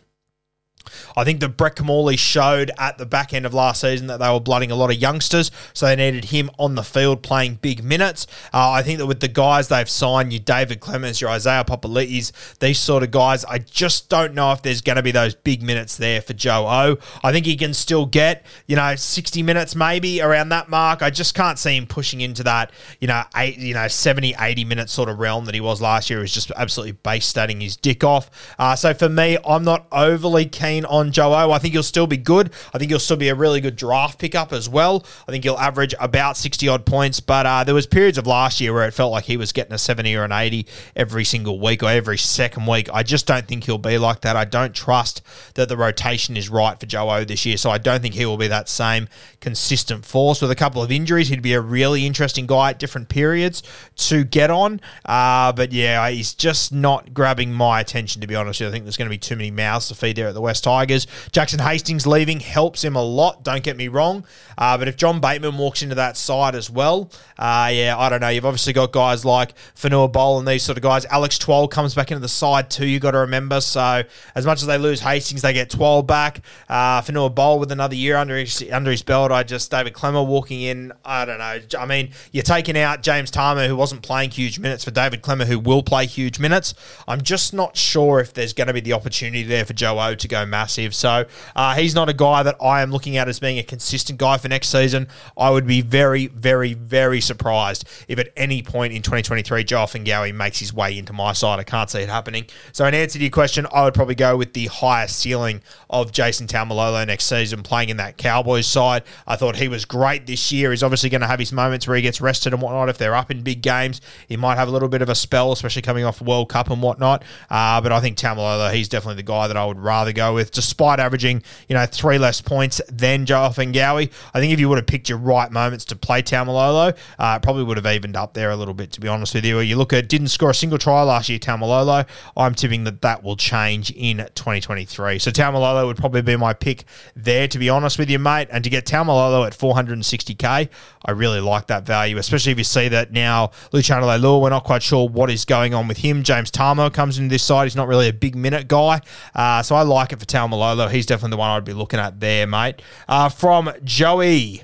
I 1.15 1.23
think 1.23 1.39
that 1.41 1.49
Brett 1.49 1.75
Kimmorley 1.75 2.17
showed 2.17 2.71
at 2.77 2.97
the 2.97 3.05
back 3.05 3.33
end 3.33 3.45
of 3.45 3.53
last 3.53 3.81
season 3.81 4.07
that 4.07 4.19
they 4.19 4.29
were 4.29 4.39
blooding 4.39 4.71
a 4.71 4.75
lot 4.75 4.91
of 4.91 4.97
youngsters, 4.97 5.51
so 5.73 5.85
they 5.85 5.95
needed 5.95 6.25
him 6.25 6.49
on 6.59 6.75
the 6.75 6.83
field 6.83 7.23
playing 7.23 7.59
big 7.61 7.83
minutes. 7.83 8.27
Uh, 8.53 8.71
I 8.71 8.83
think 8.83 8.99
that 8.99 9.05
with 9.05 9.19
the 9.19 9.27
guys 9.27 9.67
they've 9.67 9.89
signed, 9.89 10.33
your 10.33 10.39
David 10.41 10.79
Klemmers, 10.79 11.21
your 11.21 11.29
Isaiah 11.29 11.63
Papali'is, 11.63 12.31
these 12.59 12.79
sort 12.79 13.03
of 13.03 13.11
guys, 13.11 13.45
I 13.45 13.59
just 13.59 14.09
don't 14.09 14.33
know 14.33 14.51
if 14.51 14.61
there's 14.61 14.81
going 14.81 14.95
to 14.97 15.03
be 15.03 15.11
those 15.11 15.35
big 15.35 15.61
minutes 15.61 15.97
there 15.97 16.21
for 16.21 16.33
Joe 16.33 16.67
O. 16.67 16.97
I 17.23 17.31
think 17.31 17.45
he 17.45 17.55
can 17.55 17.73
still 17.73 18.05
get, 18.05 18.45
you 18.67 18.75
know, 18.75 18.95
60 18.95 19.43
minutes 19.43 19.75
maybe 19.75 20.21
around 20.21 20.49
that 20.49 20.69
mark. 20.69 21.01
I 21.01 21.09
just 21.09 21.35
can't 21.35 21.59
see 21.59 21.77
him 21.77 21.87
pushing 21.87 22.21
into 22.21 22.43
that, 22.43 22.71
you 22.99 23.07
know, 23.07 23.23
eight, 23.35 23.57
you 23.57 23.73
know, 23.73 23.87
70, 23.87 24.35
80 24.39 24.65
minute 24.65 24.89
sort 24.89 25.09
of 25.09 25.19
realm 25.19 25.45
that 25.45 25.55
he 25.55 25.61
was 25.61 25.81
last 25.81 26.09
year. 26.09 26.19
He 26.19 26.23
was 26.23 26.33
just 26.33 26.51
absolutely 26.55 26.93
base 26.93 27.25
stating 27.25 27.61
his 27.61 27.77
dick 27.77 28.03
off. 28.03 28.29
Uh, 28.57 28.75
so 28.75 28.93
for 28.93 29.09
me, 29.09 29.37
I'm 29.45 29.63
not 29.63 29.87
overly 29.91 30.45
keen 30.45 30.72
on 30.81 31.11
Joe 31.11 31.33
O. 31.33 31.51
I 31.51 31.59
think 31.59 31.73
he'll 31.73 31.83
still 31.83 32.07
be 32.07 32.17
good. 32.17 32.51
I 32.73 32.77
think 32.77 32.91
he'll 32.91 32.99
still 32.99 33.17
be 33.17 33.29
a 33.29 33.35
really 33.35 33.61
good 33.61 33.75
draft 33.75 34.19
pickup 34.19 34.51
as 34.51 34.67
well. 34.67 35.05
I 35.27 35.31
think 35.31 35.43
he'll 35.43 35.57
average 35.57 35.93
about 35.99 36.37
60 36.37 36.67
odd 36.67 36.85
points, 36.85 37.19
but 37.19 37.45
uh, 37.45 37.63
there 37.63 37.75
was 37.75 37.87
periods 37.87 38.17
of 38.17 38.27
last 38.27 38.59
year 38.59 38.73
where 38.73 38.87
it 38.87 38.93
felt 38.93 39.11
like 39.11 39.25
he 39.25 39.37
was 39.37 39.51
getting 39.51 39.73
a 39.73 39.77
70 39.77 40.15
or 40.15 40.23
an 40.23 40.31
80 40.31 40.65
every 40.95 41.23
single 41.23 41.59
week 41.59 41.83
or 41.83 41.89
every 41.89 42.17
second 42.17 42.65
week. 42.65 42.89
I 42.93 43.03
just 43.03 43.27
don't 43.27 43.47
think 43.47 43.65
he'll 43.65 43.77
be 43.77 43.97
like 43.97 44.21
that. 44.21 44.35
I 44.35 44.45
don't 44.45 44.73
trust 44.73 45.21
that 45.55 45.69
the 45.69 45.77
rotation 45.77 46.35
is 46.35 46.49
right 46.49 46.79
for 46.79 46.85
Joe 46.85 47.09
O 47.09 47.23
this 47.23 47.45
year, 47.45 47.57
so 47.57 47.69
I 47.69 47.77
don't 47.77 48.01
think 48.01 48.15
he 48.15 48.25
will 48.25 48.37
be 48.37 48.47
that 48.47 48.69
same 48.69 49.07
consistent 49.39 50.05
force. 50.05 50.41
With 50.41 50.51
a 50.51 50.55
couple 50.55 50.81
of 50.81 50.91
injuries, 50.91 51.29
he'd 51.29 51.41
be 51.41 51.53
a 51.53 51.61
really 51.61 52.05
interesting 52.05 52.47
guy 52.47 52.71
at 52.71 52.79
different 52.79 53.09
periods 53.09 53.63
to 53.95 54.23
get 54.23 54.49
on. 54.49 54.81
Uh, 55.05 55.51
but 55.51 55.71
yeah, 55.71 56.09
he's 56.09 56.33
just 56.33 56.71
not 56.71 57.13
grabbing 57.13 57.51
my 57.51 57.79
attention, 57.79 58.21
to 58.21 58.27
be 58.27 58.35
honest. 58.35 58.61
I 58.61 58.71
think 58.71 58.85
there's 58.85 58.97
going 58.97 59.09
to 59.09 59.13
be 59.13 59.17
too 59.17 59.35
many 59.35 59.51
mouths 59.51 59.87
to 59.89 59.95
feed 59.95 60.15
there 60.15 60.27
at 60.27 60.33
the 60.33 60.41
West 60.41 60.62
Tigers. 60.63 61.05
Jackson 61.32 61.60
Hastings 61.60 62.08
leaving 62.08 62.39
helps 62.39 62.84
him 62.84 62.96
a 62.96 63.03
lot, 63.03 63.43
don't 63.43 63.63
get 63.63 63.77
me 63.77 63.88
wrong. 63.88 64.25
Uh, 64.58 64.77
but 64.77 64.88
if 64.88 64.98
John 64.98 65.20
Bateman 65.20 65.58
walks 65.58 65.84
into 65.84 65.96
that 65.96 66.17
side 66.17 66.55
as 66.55 66.70
well, 66.70 67.12
uh, 67.38 67.70
yeah, 67.72 67.96
I 67.98 68.10
don't 68.10 68.22
know. 68.22 68.29
You've 68.29 68.46
obviously 68.46 68.74
got 68.74 68.91
guys 68.91 69.25
like 69.25 69.53
Fonua 69.75 70.12
Pole 70.12 70.39
and 70.39 70.48
these 70.48 70.63
sort 70.63 70.77
of 70.77 70.84
guys. 70.84 71.05
Alex 71.05 71.38
Twal 71.38 71.67
comes 71.67 71.93
back 71.93 72.12
into 72.12 72.22
the 72.22 72.27
side 72.27 72.70
too, 72.70 72.88
you've 72.88 73.01
got 73.01 73.12
to 73.12 73.20
remember. 73.20 73.62
So 73.62 74.03
as 74.34 74.46
much 74.46 74.62
as 74.62 74.67
they 74.67 74.77
lose 74.77 75.01
Hastings, 75.01 75.41
they 75.41 75.53
get 75.53 75.70
Twal 75.70 76.01
back. 76.01 76.41
Uh, 76.70 77.01
Fonua 77.01 77.36
Pole 77.36 77.60
with 77.60 77.72
another 77.72 77.96
year 77.96 78.15
under 78.15 78.38
his, 78.38 78.63
under 78.72 78.89
his 78.89 79.03
belt. 79.03 79.32
I 79.32 79.43
just, 79.43 79.70
David 79.70 79.93
Klemmer 79.93 80.25
walking 80.25 80.62
in, 80.62 80.93
I 81.03 81.25
don't 81.25 81.39
know. 81.39 81.60
I 81.79 81.86
mean, 81.86 82.12
you're 82.32 82.43
taking 82.43 82.77
out 82.77 83.03
James 83.03 83.29
Tamou, 83.29 83.67
who 83.67 83.75
wasn't 83.75 84.01
playing 84.01 84.32
huge 84.32 84.60
minutes, 84.60 84.84
for 84.84 84.91
David 84.91 85.22
Klemmer, 85.22 85.46
who 85.46 85.60
will 85.60 85.84
play 85.84 86.05
huge 86.05 86.39
minutes. 86.39 86.74
I'm 87.08 87.22
just 87.22 87.53
not 87.53 87.75
sure 87.75 88.20
if 88.20 88.34
there's 88.34 88.53
going 88.53 88.67
to 88.67 88.74
be 88.74 88.79
the 88.79 88.93
opportunity 88.93 89.43
there 89.43 89.65
for 89.65 89.74
Joe 89.74 90.00
O 90.00 90.15
to 90.15 90.27
go 90.27 90.46
massive. 90.53 90.93
So 90.93 91.25
uh, 91.55 91.74
he's 91.74 91.95
not 91.95 92.10
a 92.10 92.13
guy 92.13 92.43
that 92.43 92.55
I 92.62 92.83
am 92.83 92.91
looking 92.91 93.17
at 93.17 93.27
as 93.27 93.39
being 93.39 93.57
a 93.57 93.63
consistent 93.63 94.19
guy 94.19 94.38
for 94.38 94.48
next 94.50 94.69
season. 94.69 95.07
I 95.36 95.50
would 95.50 95.65
be 95.65 95.81
very, 95.81 96.27
very, 96.27 96.75
very 96.75 97.22
surprised 97.22 97.89
if 98.07 98.19
at 98.19 98.29
any 98.38 98.62
point 98.62 98.93
in 98.93 99.01
2023 99.01 99.63
Joe 99.63 99.77
Ofahengaue 99.77 100.36
makes 100.36 100.60
his 100.60 100.72
way 100.72 100.95
into 100.95 101.12
my 101.12 101.33
side. 101.33 101.57
I 101.60 101.63
can't 101.63 101.89
see 101.89 102.01
it 102.01 102.10
happening. 102.10 102.45
So 102.72 102.86
in 102.86 102.93
answer 102.93 103.17
to 103.17 103.24
your 103.24 103.31
question, 103.31 103.65
I 103.74 103.83
would 103.83 103.95
probably 103.95 104.13
go 104.13 104.38
with 104.38 104.53
the 104.53 104.67
highest 104.67 105.17
ceiling 105.17 105.63
of 105.89 106.12
Jason 106.12 106.45
Taumalolo 106.45 107.05
next 107.07 107.25
season 107.25 107.63
playing 107.63 107.89
in 107.89 107.98
that 107.98 108.17
Cowboys 108.17 108.67
side. 108.67 109.03
I 109.25 109.36
thought 109.36 109.55
he 109.55 109.67
was 109.67 109.86
great 109.86 110.27
this 110.27 110.51
year. 110.51 110.69
He's 110.69 110.83
obviously 110.83 111.10
going 111.10 111.22
to 111.22 111.27
have 111.27 111.39
his 111.39 111.51
moments 111.51 111.88
where 111.88 111.95
he 111.95 112.03
gets 112.03 112.22
rested 112.22 112.53
and 112.53 112.62
whatnot. 112.62 112.89
If 112.89 113.00
they're 113.00 113.15
up 113.15 113.31
in 113.31 113.41
big 113.41 113.63
games, 113.63 114.01
he 114.27 114.38
might 114.38 114.55
have 114.55 114.67
a 114.67 114.72
little 114.72 114.89
bit 114.89 115.01
of 115.01 115.10
a 115.10 115.15
spell, 115.15 115.51
especially 115.51 115.81
coming 115.81 116.05
off 116.05 116.22
World 116.22 116.50
Cup 116.50 116.69
and 116.69 116.81
whatnot. 116.81 117.24
Uh, 117.50 117.81
but 117.81 117.91
I 117.91 118.00
think 118.00 118.17
Taumalolo, 118.17 118.72
he's 118.72 118.88
definitely 118.88 119.15
the 119.15 119.24
guy 119.24 119.48
that 119.48 119.57
I 119.57 119.65
would 119.65 119.79
rather 119.79 120.12
go 120.12 120.33
with, 120.33 120.42
despite 120.51 121.00
averaging, 121.00 121.43
you 121.67 121.75
know, 121.75 121.85
three 121.85 122.17
less 122.17 122.41
points 122.41 122.81
than 122.89 123.25
Joe 123.25 123.50
Ofahengaue. 123.50 124.12
I 124.33 124.39
think 124.39 124.53
if 124.53 124.59
you 124.59 124.69
would 124.69 124.77
have 124.77 124.88
picked 124.88 125.09
your 125.09 125.17
right 125.17 125.51
moments 125.51 125.85
to 125.85 125.95
play 125.95 126.21
Taumalolo, 126.21 126.97
uh, 127.19 127.39
probably 127.39 127.63
would 127.63 127.77
have 127.77 127.85
evened 127.85 128.15
up 128.15 128.33
there 128.33 128.51
a 128.51 128.55
little 128.55 128.73
bit, 128.73 128.91
to 128.93 129.01
be 129.01 129.07
honest 129.07 129.33
with 129.33 129.45
you. 129.45 129.59
You 129.59 129.75
look 129.75 129.93
at 129.93 130.07
didn't 130.07 130.27
score 130.29 130.51
a 130.51 130.55
single 130.55 130.77
try 130.77 131.01
last 131.01 131.29
year, 131.29 131.39
Taumalolo. 131.39 132.07
I'm 132.38 132.55
tipping 132.55 132.83
that 132.85 133.01
that 133.01 133.23
will 133.23 133.35
change 133.35 133.91
in 133.91 134.17
2023. 134.17 135.19
So 135.19 135.31
Taumalolo 135.31 135.85
would 135.88 135.97
probably 135.97 136.21
be 136.21 136.35
my 136.35 136.53
pick 136.53 136.85
there, 137.15 137.47
to 137.47 137.59
be 137.59 137.69
honest 137.69 137.97
with 137.97 138.09
you, 138.09 138.19
mate. 138.19 138.47
And 138.51 138.63
to 138.63 138.69
get 138.69 138.85
Taumalolo 138.85 139.45
at 139.45 139.53
460k, 139.53 140.69
I 141.05 141.12
really 141.12 141.41
like 141.41 141.67
that 141.67 141.85
value, 141.85 142.17
especially 142.17 142.51
if 142.51 142.57
you 142.57 142.63
see 142.63 142.88
that 142.89 143.12
now 143.12 143.51
Luciano 143.71 144.07
Leilua, 144.07 144.41
we're 144.41 144.50
not 144.50 144.63
quite 144.63 144.83
sure 144.83 145.07
what 145.07 145.29
is 145.29 145.45
going 145.45 145.73
on 145.73 145.88
with 145.88 145.97
him. 145.97 146.23
James 146.23 146.51
Tamou 146.51 146.93
comes 146.93 147.17
into 147.17 147.29
this 147.29 147.43
side. 147.43 147.65
He's 147.65 147.75
not 147.75 147.88
really 147.88 148.07
a 148.07 148.13
big 148.13 148.35
minute 148.35 148.67
guy. 148.67 149.01
Uh, 149.35 149.62
so 149.63 149.75
I 149.75 149.81
like 149.81 150.13
it 150.13 150.19
for 150.19 150.25
Taumalolo. 150.33 150.89
He's 150.89 151.05
definitely 151.05 151.31
the 151.31 151.37
one 151.37 151.51
I'd 151.51 151.63
be 151.63 151.73
looking 151.73 151.99
at 151.99 152.19
there, 152.19 152.47
mate. 152.47 152.81
Uh, 153.07 153.29
from 153.29 153.71
Joey. 153.83 154.63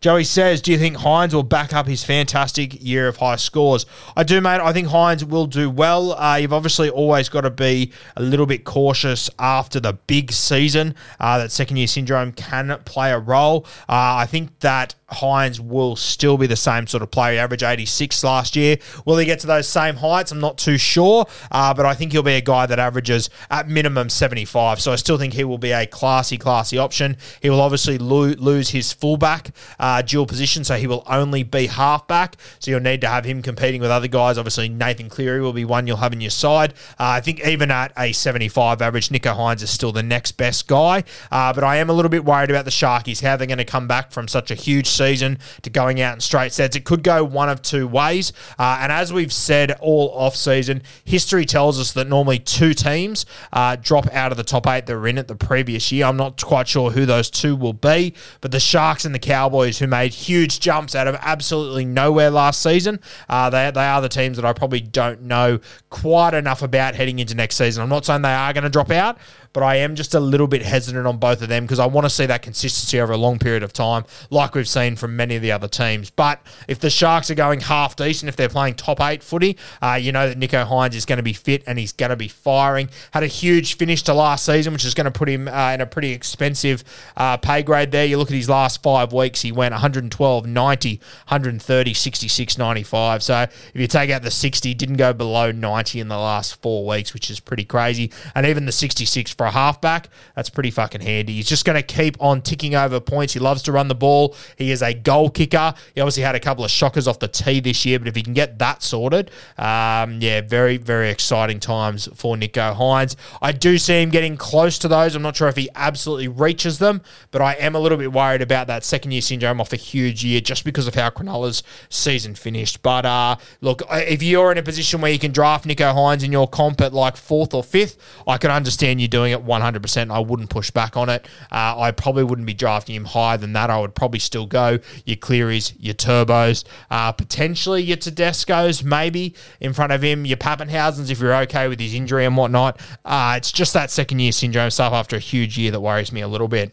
Joey 0.00 0.22
says, 0.22 0.62
Do 0.62 0.70
you 0.70 0.78
think 0.78 0.98
Hynes 0.98 1.34
will 1.34 1.42
back 1.42 1.72
up 1.72 1.88
his 1.88 2.04
fantastic 2.04 2.80
year 2.82 3.08
of 3.08 3.16
high 3.16 3.36
scores? 3.36 3.84
I 4.16 4.22
do, 4.22 4.40
mate. 4.40 4.60
I 4.60 4.72
think 4.72 4.88
Hynes 4.88 5.24
will 5.24 5.46
do 5.46 5.68
well. 5.68 6.12
Uh, 6.12 6.36
you've 6.36 6.52
obviously 6.52 6.88
always 6.88 7.28
got 7.28 7.40
to 7.40 7.50
be 7.50 7.92
a 8.16 8.22
little 8.22 8.46
bit 8.46 8.64
cautious 8.64 9.28
after 9.38 9.80
the 9.80 9.94
big 9.94 10.30
season. 10.30 10.94
Uh, 11.18 11.38
that 11.38 11.50
second 11.50 11.78
year 11.78 11.88
syndrome 11.88 12.32
can 12.32 12.78
play 12.84 13.10
a 13.10 13.18
role. 13.18 13.66
Uh, 13.88 14.22
I 14.22 14.26
think 14.26 14.56
that 14.60 14.94
Hynes 15.10 15.58
will 15.58 15.96
still 15.96 16.36
be 16.36 16.46
the 16.46 16.56
same 16.56 16.86
sort 16.86 17.02
of 17.02 17.10
player. 17.10 17.32
He 17.32 17.38
averaged 17.38 17.62
86 17.62 18.22
last 18.22 18.54
year. 18.54 18.76
Will 19.04 19.16
he 19.16 19.24
get 19.24 19.40
to 19.40 19.46
those 19.46 19.66
same 19.66 19.96
heights? 19.96 20.30
I'm 20.30 20.40
not 20.40 20.58
too 20.58 20.76
sure, 20.78 21.26
uh, 21.50 21.72
but 21.74 21.86
I 21.86 21.94
think 21.94 22.12
he'll 22.12 22.22
be 22.22 22.34
a 22.34 22.40
guy 22.42 22.66
that 22.66 22.78
averages 22.78 23.30
at 23.50 23.68
minimum 23.68 24.10
75. 24.10 24.80
So 24.80 24.92
I 24.92 24.96
still 24.96 25.18
think 25.18 25.32
he 25.32 25.44
will 25.44 25.58
be 25.58 25.72
a 25.72 25.86
classy, 25.86 26.36
classy 26.36 26.76
option. 26.76 27.16
He 27.40 27.48
will 27.48 27.60
obviously 27.60 27.96
lo- 27.98 28.34
lose 28.38 28.70
his 28.70 28.92
fullback. 28.92 29.50
Uh, 29.78 29.87
uh, 29.88 30.02
dual 30.02 30.26
position, 30.26 30.64
so 30.64 30.76
he 30.76 30.86
will 30.86 31.02
only 31.06 31.42
be 31.42 31.66
halfback. 31.66 32.36
So 32.58 32.70
you'll 32.70 32.80
need 32.80 33.00
to 33.00 33.08
have 33.08 33.24
him 33.24 33.40
competing 33.40 33.80
with 33.80 33.90
other 33.90 34.06
guys. 34.06 34.36
Obviously, 34.36 34.68
Nathan 34.68 35.08
Cleary 35.08 35.40
will 35.40 35.54
be 35.54 35.64
one 35.64 35.86
you'll 35.86 35.96
have 35.96 36.12
in 36.12 36.20
your 36.20 36.30
side. 36.30 36.74
Uh, 37.00 37.16
I 37.16 37.20
think 37.22 37.40
even 37.46 37.70
at 37.70 37.92
a 37.96 38.12
75 38.12 38.82
average, 38.82 39.08
Nicho 39.08 39.34
Hynes 39.34 39.62
is 39.62 39.70
still 39.70 39.90
the 39.90 40.02
next 40.02 40.32
best 40.32 40.68
guy. 40.68 41.04
Uh, 41.32 41.54
but 41.54 41.64
I 41.64 41.76
am 41.76 41.88
a 41.88 41.94
little 41.94 42.10
bit 42.10 42.26
worried 42.26 42.50
about 42.50 42.66
the 42.66 42.70
Sharkies, 42.70 43.22
how 43.22 43.36
they're 43.36 43.46
going 43.46 43.56
to 43.56 43.64
come 43.64 43.88
back 43.88 44.12
from 44.12 44.28
such 44.28 44.50
a 44.50 44.54
huge 44.54 44.88
season 44.88 45.38
to 45.62 45.70
going 45.70 46.02
out 46.02 46.14
in 46.14 46.20
straight 46.20 46.52
sets. 46.52 46.76
It 46.76 46.84
could 46.84 47.02
go 47.02 47.24
one 47.24 47.48
of 47.48 47.62
two 47.62 47.88
ways. 47.88 48.34
Uh, 48.58 48.80
and 48.82 48.92
as 48.92 49.10
we've 49.10 49.32
said 49.32 49.72
all 49.80 50.10
off 50.10 50.36
season, 50.36 50.82
history 51.06 51.46
tells 51.46 51.80
us 51.80 51.92
that 51.92 52.08
normally 52.08 52.38
two 52.38 52.74
teams 52.74 53.24
uh, 53.54 53.76
drop 53.80 54.06
out 54.12 54.32
of 54.32 54.36
the 54.36 54.44
top 54.44 54.66
eight 54.66 54.84
that 54.84 54.94
were 54.94 55.08
in 55.08 55.16
it 55.16 55.28
the 55.28 55.34
previous 55.34 55.90
year. 55.90 56.04
I'm 56.04 56.18
not 56.18 56.44
quite 56.44 56.68
sure 56.68 56.90
who 56.90 57.06
those 57.06 57.30
two 57.30 57.56
will 57.56 57.72
be, 57.72 58.12
but 58.42 58.52
the 58.52 58.60
Sharks 58.60 59.06
and 59.06 59.14
the 59.14 59.18
Cowboys, 59.18 59.77
who 59.78 59.86
made 59.86 60.12
huge 60.12 60.60
jumps 60.60 60.94
out 60.94 61.06
of 61.06 61.16
absolutely 61.20 61.84
nowhere 61.84 62.30
last 62.30 62.62
season, 62.62 63.00
uh, 63.28 63.50
they, 63.50 63.70
they 63.70 63.84
are 63.84 64.00
the 64.00 64.08
teams 64.08 64.36
that 64.36 64.44
I 64.44 64.52
probably 64.52 64.80
don't 64.80 65.22
know 65.22 65.60
quite 65.90 66.34
enough 66.34 66.62
about 66.62 66.94
heading 66.94 67.18
into 67.18 67.34
next 67.34 67.56
season. 67.56 67.82
I'm 67.82 67.88
not 67.88 68.04
saying 68.04 68.22
they 68.22 68.32
are 68.32 68.52
going 68.52 68.64
to 68.64 68.70
drop 68.70 68.90
out, 68.90 69.18
but 69.52 69.62
I 69.62 69.76
am 69.76 69.94
just 69.94 70.14
a 70.14 70.20
little 70.20 70.46
bit 70.46 70.62
hesitant 70.62 71.06
on 71.06 71.18
both 71.18 71.42
of 71.42 71.48
them 71.48 71.64
because 71.64 71.78
I 71.78 71.86
want 71.86 72.04
to 72.04 72.10
see 72.10 72.26
that 72.26 72.42
consistency 72.42 73.00
over 73.00 73.12
a 73.12 73.16
long 73.16 73.38
period 73.38 73.62
of 73.62 73.72
time, 73.72 74.04
like 74.30 74.54
we've 74.54 74.68
seen 74.68 74.96
from 74.96 75.16
many 75.16 75.36
of 75.36 75.42
the 75.42 75.52
other 75.52 75.68
teams. 75.68 76.10
But 76.10 76.40
if 76.68 76.78
the 76.80 76.90
Sharks 76.90 77.30
are 77.30 77.34
going 77.34 77.60
half 77.60 77.96
decent, 77.96 78.28
if 78.28 78.36
they're 78.36 78.48
playing 78.48 78.74
top 78.74 79.00
eight 79.00 79.22
footy, 79.22 79.56
uh, 79.82 79.98
you 80.00 80.12
know 80.12 80.28
that 80.28 80.38
Nicho 80.38 80.66
Hynes 80.66 80.94
is 80.94 81.04
going 81.04 81.16
to 81.16 81.22
be 81.22 81.32
fit 81.32 81.64
and 81.66 81.78
he's 81.78 81.92
going 81.92 82.10
to 82.10 82.16
be 82.16 82.28
firing. 82.28 82.88
Had 83.12 83.22
a 83.22 83.26
huge 83.28 83.76
finish 83.76 84.02
to 84.02 84.14
last 84.14 84.44
season, 84.44 84.72
which 84.72 84.84
is 84.84 84.94
going 84.94 85.06
to 85.06 85.10
put 85.10 85.28
him 85.28 85.48
uh, 85.48 85.72
in 85.72 85.80
a 85.80 85.86
pretty 85.86 86.12
expensive 86.12 86.84
uh, 87.16 87.36
pay 87.36 87.62
grade 87.62 87.90
there. 87.90 88.04
You 88.04 88.18
look 88.18 88.30
at 88.30 88.36
his 88.36 88.48
last 88.48 88.82
five 88.82 89.12
weeks, 89.12 89.40
he 89.42 89.52
went 89.52 89.67
112, 89.72 90.46
90, 90.46 90.96
130, 90.98 91.94
66, 91.94 92.58
95. 92.58 93.22
So 93.22 93.42
if 93.42 93.70
you 93.74 93.86
take 93.86 94.10
out 94.10 94.22
the 94.22 94.30
60, 94.30 94.74
didn't 94.74 94.96
go 94.96 95.12
below 95.12 95.50
90 95.50 96.00
in 96.00 96.08
the 96.08 96.16
last 96.16 96.60
four 96.62 96.86
weeks, 96.86 97.14
which 97.14 97.30
is 97.30 97.40
pretty 97.40 97.64
crazy. 97.64 98.12
And 98.34 98.46
even 98.46 98.66
the 98.66 98.72
66 98.72 99.32
for 99.32 99.46
a 99.46 99.50
halfback, 99.50 100.08
that's 100.34 100.50
pretty 100.50 100.70
fucking 100.70 101.00
handy. 101.00 101.34
He's 101.34 101.48
just 101.48 101.64
going 101.64 101.76
to 101.76 101.82
keep 101.82 102.16
on 102.20 102.42
ticking 102.42 102.74
over 102.74 103.00
points. 103.00 103.34
He 103.34 103.40
loves 103.40 103.62
to 103.64 103.72
run 103.72 103.88
the 103.88 103.94
ball. 103.94 104.34
He 104.56 104.70
is 104.70 104.82
a 104.82 104.94
goal 104.94 105.30
kicker. 105.30 105.74
He 105.94 106.00
obviously 106.00 106.22
had 106.22 106.34
a 106.34 106.40
couple 106.40 106.64
of 106.64 106.70
shockers 106.70 107.06
off 107.06 107.18
the 107.18 107.28
tee 107.28 107.60
this 107.60 107.84
year, 107.84 107.98
but 107.98 108.08
if 108.08 108.14
he 108.14 108.22
can 108.22 108.34
get 108.34 108.58
that 108.58 108.82
sorted, 108.82 109.30
um, 109.56 110.20
yeah, 110.20 110.40
very, 110.40 110.76
very 110.76 111.10
exciting 111.10 111.60
times 111.60 112.08
for 112.14 112.36
Nicho 112.36 112.74
Hynes. 112.74 113.16
I 113.42 113.52
do 113.52 113.78
see 113.78 114.02
him 114.02 114.10
getting 114.10 114.36
close 114.36 114.78
to 114.78 114.88
those. 114.88 115.14
I'm 115.14 115.22
not 115.22 115.36
sure 115.36 115.48
if 115.48 115.56
he 115.56 115.68
absolutely 115.74 116.28
reaches 116.28 116.78
them, 116.78 117.02
but 117.30 117.42
I 117.42 117.54
am 117.54 117.74
a 117.74 117.80
little 117.80 117.98
bit 117.98 118.12
worried 118.12 118.42
about 118.42 118.66
that 118.68 118.84
second 118.84 119.12
year 119.12 119.22
syndrome 119.22 119.57
off 119.60 119.72
a 119.72 119.76
huge 119.76 120.24
year 120.24 120.40
just 120.40 120.64
because 120.64 120.86
of 120.86 120.94
how 120.94 121.10
Cronulla's 121.10 121.62
season 121.88 122.34
finished. 122.34 122.82
But 122.82 123.04
uh, 123.04 123.36
look, 123.60 123.82
if 123.90 124.22
you're 124.22 124.52
in 124.52 124.58
a 124.58 124.62
position 124.62 125.00
where 125.00 125.12
you 125.12 125.18
can 125.18 125.32
draft 125.32 125.64
Nicho 125.64 125.94
Hynes 125.94 126.24
in 126.24 126.32
your 126.32 126.48
comp 126.48 126.80
at 126.80 126.92
like 126.92 127.16
fourth 127.16 127.54
or 127.54 127.62
fifth, 127.62 127.96
I 128.26 128.38
can 128.38 128.50
understand 128.50 129.00
you 129.00 129.08
doing 129.08 129.32
it 129.32 129.44
100%. 129.44 130.10
I 130.10 130.18
wouldn't 130.18 130.50
push 130.50 130.70
back 130.70 130.96
on 130.96 131.08
it. 131.08 131.26
Uh, 131.50 131.78
I 131.78 131.90
probably 131.90 132.24
wouldn't 132.24 132.46
be 132.46 132.54
drafting 132.54 132.94
him 132.94 133.04
higher 133.04 133.36
than 133.36 133.52
that. 133.54 133.70
I 133.70 133.80
would 133.80 133.94
probably 133.94 134.20
still 134.20 134.46
go 134.46 134.78
your 135.04 135.16
Clearys, 135.16 135.74
your 135.78 135.94
Turbos, 135.94 136.64
uh, 136.90 137.12
potentially 137.12 137.82
your 137.82 137.96
Tedescos, 137.96 138.82
maybe 138.84 139.34
in 139.60 139.72
front 139.72 139.92
of 139.92 140.02
him, 140.02 140.24
your 140.24 140.36
Papenhuyzens 140.36 141.10
if 141.10 141.20
you're 141.20 141.34
okay 141.34 141.68
with 141.68 141.80
his 141.80 141.94
injury 141.94 142.24
and 142.24 142.36
whatnot. 142.36 142.80
Uh, 143.04 143.34
it's 143.36 143.52
just 143.52 143.72
that 143.74 143.90
second 143.90 144.18
year 144.18 144.32
syndrome 144.32 144.70
stuff 144.70 144.92
after 144.92 145.16
a 145.16 145.20
huge 145.20 145.58
year 145.58 145.70
that 145.70 145.80
worries 145.80 146.12
me 146.12 146.20
a 146.20 146.28
little 146.28 146.48
bit. 146.48 146.72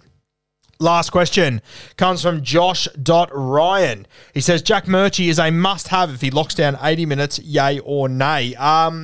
Last 0.80 1.12
question 1.12 1.62
comes 1.96 2.22
from 2.22 2.42
Josh 2.42 2.88
Ryan. 3.32 4.08
He 4.34 4.42
says 4.42 4.62
Jack 4.62 4.86
Murchie 4.86 5.30
is 5.30 5.40
a 5.40 5.50
must 5.52 5.88
have 5.88 6.14
if 6.14 6.22
he 6.22 6.32
locks 6.32 6.54
down 6.54 6.78
80 6.82 7.06
minutes, 7.06 7.40
yay 7.40 7.80
or 7.80 8.10
nay. 8.10 8.56
Um, 8.56 9.04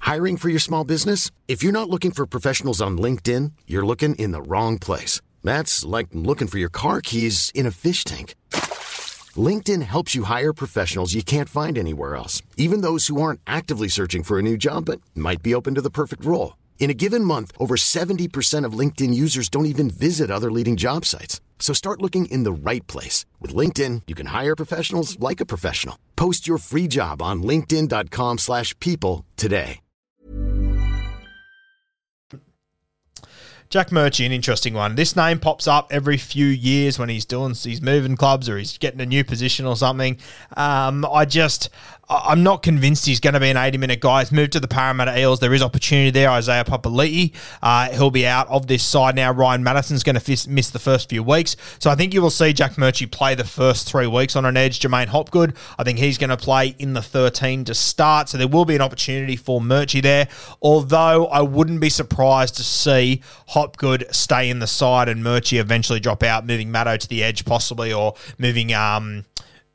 Hiring 0.00 0.36
for 0.36 0.48
your 0.50 0.58
small 0.58 0.84
business? 0.84 1.30
If 1.48 1.62
you're 1.62 1.72
not 1.72 1.88
looking 1.88 2.10
for 2.10 2.26
professionals 2.26 2.82
on 2.82 2.98
LinkedIn, 2.98 3.52
you're 3.66 3.86
looking 3.86 4.14
in 4.16 4.32
the 4.32 4.42
wrong 4.42 4.78
place. 4.78 5.20
That's 5.42 5.84
like 5.84 6.08
looking 6.12 6.48
for 6.48 6.58
your 6.58 6.68
car 6.68 7.00
keys 7.00 7.50
in 7.54 7.66
a 7.66 7.70
fish 7.70 8.04
tank. 8.04 8.34
LinkedIn 9.34 9.82
helps 9.82 10.14
you 10.14 10.24
hire 10.24 10.52
professionals 10.52 11.14
you 11.14 11.22
can't 11.22 11.48
find 11.48 11.78
anywhere 11.78 12.16
else, 12.16 12.42
even 12.58 12.82
those 12.82 13.06
who 13.06 13.22
aren't 13.22 13.40
actively 13.46 13.88
searching 13.88 14.22
for 14.22 14.38
a 14.38 14.42
new 14.42 14.58
job 14.58 14.84
but 14.84 15.00
might 15.14 15.42
be 15.42 15.54
open 15.54 15.74
to 15.76 15.80
the 15.80 15.88
perfect 15.88 16.24
role. 16.24 16.54
In 16.80 16.90
a 16.90 16.94
given 16.94 17.24
month, 17.24 17.52
over 17.58 17.76
70% 17.76 18.66
of 18.66 18.78
LinkedIn 18.78 19.14
users 19.14 19.48
don't 19.48 19.66
even 19.66 19.88
visit 19.88 20.30
other 20.30 20.50
leading 20.50 20.76
job 20.76 21.06
sites. 21.06 21.40
So 21.60 21.72
start 21.72 22.02
looking 22.02 22.26
in 22.26 22.42
the 22.42 22.52
right 22.52 22.84
place. 22.88 23.24
With 23.40 23.54
LinkedIn, 23.54 24.02
you 24.08 24.14
can 24.16 24.26
hire 24.26 24.56
professionals 24.56 25.18
like 25.20 25.40
a 25.40 25.46
professional. 25.46 25.96
Post 26.16 26.46
your 26.46 26.58
free 26.58 26.88
job 26.88 27.22
on 27.22 27.42
linkedin.com 27.42 28.38
slash 28.38 28.78
people 28.80 29.24
today. 29.36 29.78
Jack 33.72 33.88
Murchie, 33.88 34.26
an 34.26 34.32
interesting 34.32 34.74
one. 34.74 34.96
This 34.96 35.16
name 35.16 35.38
pops 35.38 35.66
up 35.66 35.86
every 35.90 36.18
few 36.18 36.44
years 36.44 36.98
when 36.98 37.08
he's 37.08 37.24
doing, 37.24 37.54
he's 37.54 37.80
moving 37.80 38.16
clubs 38.16 38.46
or 38.46 38.58
he's 38.58 38.76
getting 38.76 39.00
a 39.00 39.06
new 39.06 39.24
position 39.24 39.64
or 39.64 39.76
something. 39.76 40.18
Um, 40.58 41.06
I 41.10 41.24
just, 41.24 41.70
I'm 42.12 42.42
not 42.42 42.62
convinced 42.62 43.06
he's 43.06 43.20
going 43.20 43.34
to 43.34 43.40
be 43.40 43.48
an 43.48 43.56
80 43.56 43.78
minute 43.78 44.00
guy. 44.00 44.20
He's 44.20 44.32
moved 44.32 44.52
to 44.52 44.60
the 44.60 44.68
Parramatta 44.68 45.18
Eels. 45.18 45.40
There 45.40 45.54
is 45.54 45.62
opportunity 45.62 46.10
there. 46.10 46.28
Isaiah 46.28 46.64
Papali'i, 46.64 47.32
uh, 47.62 47.90
he'll 47.90 48.10
be 48.10 48.26
out 48.26 48.48
of 48.48 48.66
this 48.66 48.82
side 48.82 49.16
now. 49.16 49.32
Ryan 49.32 49.62
Matterson's 49.62 50.02
going 50.02 50.18
to 50.18 50.48
miss 50.50 50.70
the 50.70 50.78
first 50.78 51.08
few 51.08 51.22
weeks. 51.22 51.56
So 51.78 51.90
I 51.90 51.94
think 51.94 52.12
you 52.12 52.20
will 52.20 52.30
see 52.30 52.52
Jack 52.52 52.72
Murchie 52.72 53.10
play 53.10 53.34
the 53.34 53.44
first 53.44 53.88
three 53.88 54.06
weeks 54.06 54.36
on 54.36 54.44
an 54.44 54.56
edge. 54.56 54.80
J'maine 54.80 55.06
Hopgood, 55.06 55.54
I 55.78 55.84
think 55.84 55.98
he's 55.98 56.18
going 56.18 56.30
to 56.30 56.36
play 56.36 56.74
in 56.78 56.92
the 56.92 57.02
13 57.02 57.64
to 57.64 57.74
start. 57.74 58.28
So 58.28 58.36
there 58.36 58.48
will 58.48 58.64
be 58.64 58.74
an 58.74 58.82
opportunity 58.82 59.36
for 59.36 59.60
Murchie 59.60 60.02
there. 60.02 60.28
Although 60.60 61.26
I 61.28 61.40
wouldn't 61.40 61.80
be 61.80 61.88
surprised 61.88 62.56
to 62.56 62.62
see 62.62 63.22
Hopgood 63.48 64.06
stay 64.10 64.50
in 64.50 64.58
the 64.58 64.66
side 64.66 65.08
and 65.08 65.22
Murchie 65.22 65.58
eventually 65.58 66.00
drop 66.00 66.22
out, 66.22 66.46
moving 66.46 66.70
Matto 66.70 66.96
to 66.96 67.08
the 67.08 67.22
edge 67.22 67.44
possibly, 67.44 67.92
or 67.92 68.14
moving. 68.38 68.74
Um, 68.74 69.24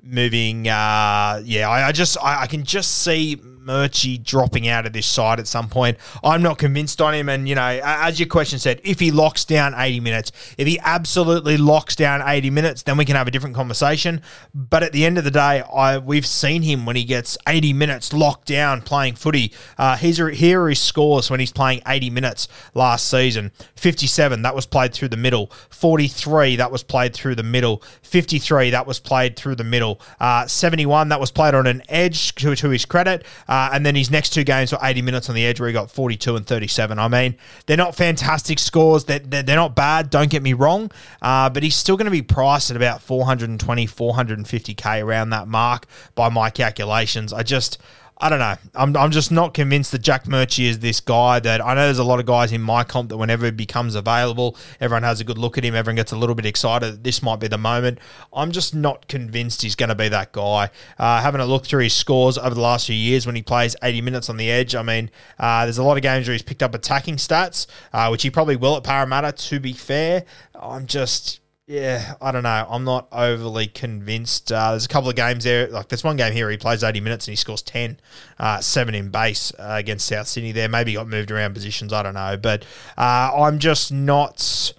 moving. 0.08 0.68
Uh, 0.68 1.42
yeah, 1.46 1.70
I, 1.70 1.88
I 1.88 1.92
just 1.92 2.18
I, 2.24 2.44
I, 2.44 2.48
can 2.48 2.64
just 2.64 3.04
see 3.04 3.40
Murchie 3.68 4.24
dropping 4.24 4.68
out 4.68 4.86
of 4.86 4.94
this 4.94 5.06
side 5.06 5.40
at 5.40 5.48
some 5.48 5.70
point. 5.70 5.98
I'm 6.24 6.42
not 6.42 6.58
convinced 6.58 7.02
on 7.02 7.14
him, 7.14 7.30
and 7.30 7.48
you 7.48 7.56
know, 7.56 7.80
as 7.84 8.20
your 8.20 8.30
question 8.30 8.60
said, 8.60 8.80
if 8.84 9.00
he 9.00 9.12
locks 9.12 9.46
down 9.46 9.74
80 9.76 10.00
minutes, 10.00 10.32
if 10.58 10.68
he 10.68 10.80
absolutely 10.80 11.58
locks 11.58 11.96
down 11.96 12.22
80 12.26 12.50
minutes, 12.50 12.84
then 12.84 12.98
we 12.98 13.06
can 13.06 13.16
have 13.16 13.28
a 13.28 13.32
different 13.32 13.56
conversation. 13.56 14.22
But 14.56 14.84
at 14.84 14.94
the 14.94 15.06
end 15.06 15.18
of 15.18 15.24
the 15.24 15.32
day, 15.32 15.62
I 15.62 15.98
we've 15.98 16.26
seen 16.26 16.62
him 16.62 16.86
when 16.86 16.96
he 16.96 17.04
gets 17.04 17.38
80 17.48 17.74
minutes 17.74 18.14
locked 18.14 18.48
down 18.48 18.82
playing 18.82 19.16
footy. 19.16 19.54
Uh, 19.78 19.98
he's 19.98 20.18
here 20.18 20.64
are 20.64 20.70
his 20.70 20.80
scores 20.80 21.30
when 21.30 21.40
he's 21.40 21.52
playing 21.52 21.82
80 21.86 22.10
minutes 22.10 22.48
last 22.74 23.10
season. 23.10 23.52
57 23.76 24.42
that 24.42 24.56
was 24.56 24.66
played 24.66 24.94
through 24.94 25.10
the 25.10 25.18
middle. 25.18 25.52
43 25.70 26.56
that 26.56 26.72
was 26.72 26.84
played 26.84 27.14
through 27.14 27.36
the 27.36 27.44
middle. 27.44 27.84
53 28.04 28.72
that 28.72 28.88
was 28.88 29.00
played 29.00 29.36
through 29.36 29.56
the 29.56 29.64
middle. 29.64 30.00
Uh, 30.20 30.48
71 30.48 31.10
that 31.10 31.20
was 31.20 31.32
played 31.32 31.54
on 31.54 31.68
an 31.68 31.84
edge 31.90 32.34
to, 32.36 32.56
to 32.56 32.70
his 32.70 32.86
credit. 32.86 33.26
Uh, 33.48 33.57
and 33.72 33.86
then 33.86 33.96
his 33.96 34.12
next 34.12 34.32
two 34.32 34.44
games 34.44 34.72
were 34.72 34.80
80 34.82 35.02
minutes 35.02 35.30
on 35.30 35.36
the 35.36 35.46
edge 35.46 35.60
where 35.60 35.68
he 35.68 35.74
got 35.74 35.90
42 35.90 36.36
and 36.36 36.46
37. 36.46 37.00
I 37.00 37.08
mean, 37.08 37.36
they're 37.66 37.78
not 37.78 37.96
fantastic 37.96 38.60
scores. 38.60 39.06
They're, 39.06 39.20
they're, 39.20 39.44
they're 39.44 39.56
not 39.56 39.76
bad, 39.76 40.10
don't 40.10 40.30
get 40.30 40.44
me 40.44 40.54
wrong. 40.54 40.92
Uh, 41.22 41.50
but 41.50 41.64
he's 41.64 41.76
still 41.76 41.98
going 41.98 42.06
to 42.06 42.12
be 42.12 42.22
priced 42.22 42.70
at 42.70 42.78
about 42.78 43.02
420, 43.02 43.88
450K 43.88 45.04
around 45.04 45.30
that 45.32 45.48
mark 45.48 45.86
by 46.16 46.30
my 46.30 46.50
calculations. 46.50 47.34
I 47.34 47.44
just. 47.44 47.78
I 48.20 48.30
don't 48.30 48.40
know. 48.40 48.56
I'm, 48.74 48.98
I'm 48.98 49.12
just 49.12 49.32
not 49.32 49.54
convinced 49.54 49.92
that 49.92 50.02
Jack 50.02 50.26
Murchie 50.26 50.66
is 50.66 50.80
this 50.80 51.00
guy 51.00 51.40
that 51.40 51.64
I 51.64 51.76
know 51.76 51.86
there's 51.86 52.00
a 52.00 52.04
lot 52.04 52.20
of 52.20 52.26
guys 52.26 52.52
in 52.52 52.62
my 52.62 52.84
comp 52.84 53.10
that 53.10 53.18
whenever 53.18 53.46
he 53.46 53.52
becomes 53.52 53.94
available, 53.94 54.58
everyone 54.82 55.04
has 55.04 55.22
a 55.22 55.24
good 55.24 55.38
look 55.38 55.56
at 55.60 55.64
him. 55.64 55.76
Everyone 55.76 55.98
gets 55.98 56.12
a 56.12 56.18
little 56.18 56.34
bit 56.34 56.48
excited 56.48 56.94
that 56.94 57.04
this 57.04 57.22
might 57.22 57.40
be 57.40 57.48
the 57.48 57.60
moment. 57.60 58.00
I'm 58.34 58.52
just 58.52 58.74
not 58.74 59.08
convinced 59.08 59.62
he's 59.62 59.76
going 59.76 59.90
to 59.90 59.96
be 59.96 60.10
that 60.10 60.32
guy. 60.32 60.72
Uh, 60.98 61.22
having 61.22 61.42
a 61.42 61.46
look 61.46 61.68
through 61.68 61.84
his 61.84 61.94
scores 61.94 62.40
over 62.40 62.56
the 62.56 62.62
last 62.62 62.88
few 62.88 62.96
years 62.96 63.28
when 63.28 63.36
he 63.36 63.44
plays 63.44 63.76
80 63.84 64.02
minutes 64.02 64.30
on 64.32 64.38
the 64.38 64.50
edge, 64.50 64.74
I 64.74 64.82
mean, 64.82 65.12
uh, 65.38 65.66
there's 65.66 65.78
a 65.78 65.84
lot 65.84 65.98
of 65.98 66.02
games 66.02 66.28
where 66.28 66.34
he's 66.34 66.42
picked 66.42 66.64
up 66.64 66.74
attacking 66.74 67.18
stats, 67.18 67.68
uh, 67.94 68.08
which 68.10 68.24
he 68.24 68.32
probably 68.32 68.56
will 68.56 68.78
at 68.78 68.84
Parramatta, 68.84 69.34
to 69.34 69.60
be 69.60 69.74
fair. 69.74 70.26
I'm 70.56 70.88
just 70.88 71.40
yeah, 71.68 72.16
I 72.22 72.32
don't 72.32 72.44
know. 72.44 72.66
I'm 72.70 72.86
not 72.86 73.10
overly 73.12 73.68
convinced. 73.68 74.54
Uh, 74.54 74.72
there's 74.72 74.86
a 74.86 74.88
couple 74.88 75.10
of 75.10 75.18
games 75.18 75.44
there. 75.44 75.68
Like 75.68 75.90
there's 75.90 76.04
one 76.04 76.16
game 76.16 76.32
here 76.32 76.50
he 76.50 76.56
plays 76.56 76.82
80 76.82 77.02
minutes 77.02 77.28
and 77.28 77.34
he 77.34 77.36
scores 77.36 77.62
10, 77.62 78.00
uh, 78.40 78.62
seven 78.62 78.96
in 78.96 79.10
base 79.10 79.52
uh, 79.60 79.76
against 79.78 80.08
South 80.08 80.28
Sydney. 80.28 80.54
There, 80.54 80.70
maybe 80.70 80.94
got 80.94 81.10
moved 81.10 81.30
around 81.30 81.54
positions. 81.54 81.92
I 81.92 82.04
don't 82.04 82.14
know, 82.14 82.38
but 82.38 82.64
uh, 82.98 83.32
I'm 83.36 83.60
just 83.60 83.92
not. 83.92 84.74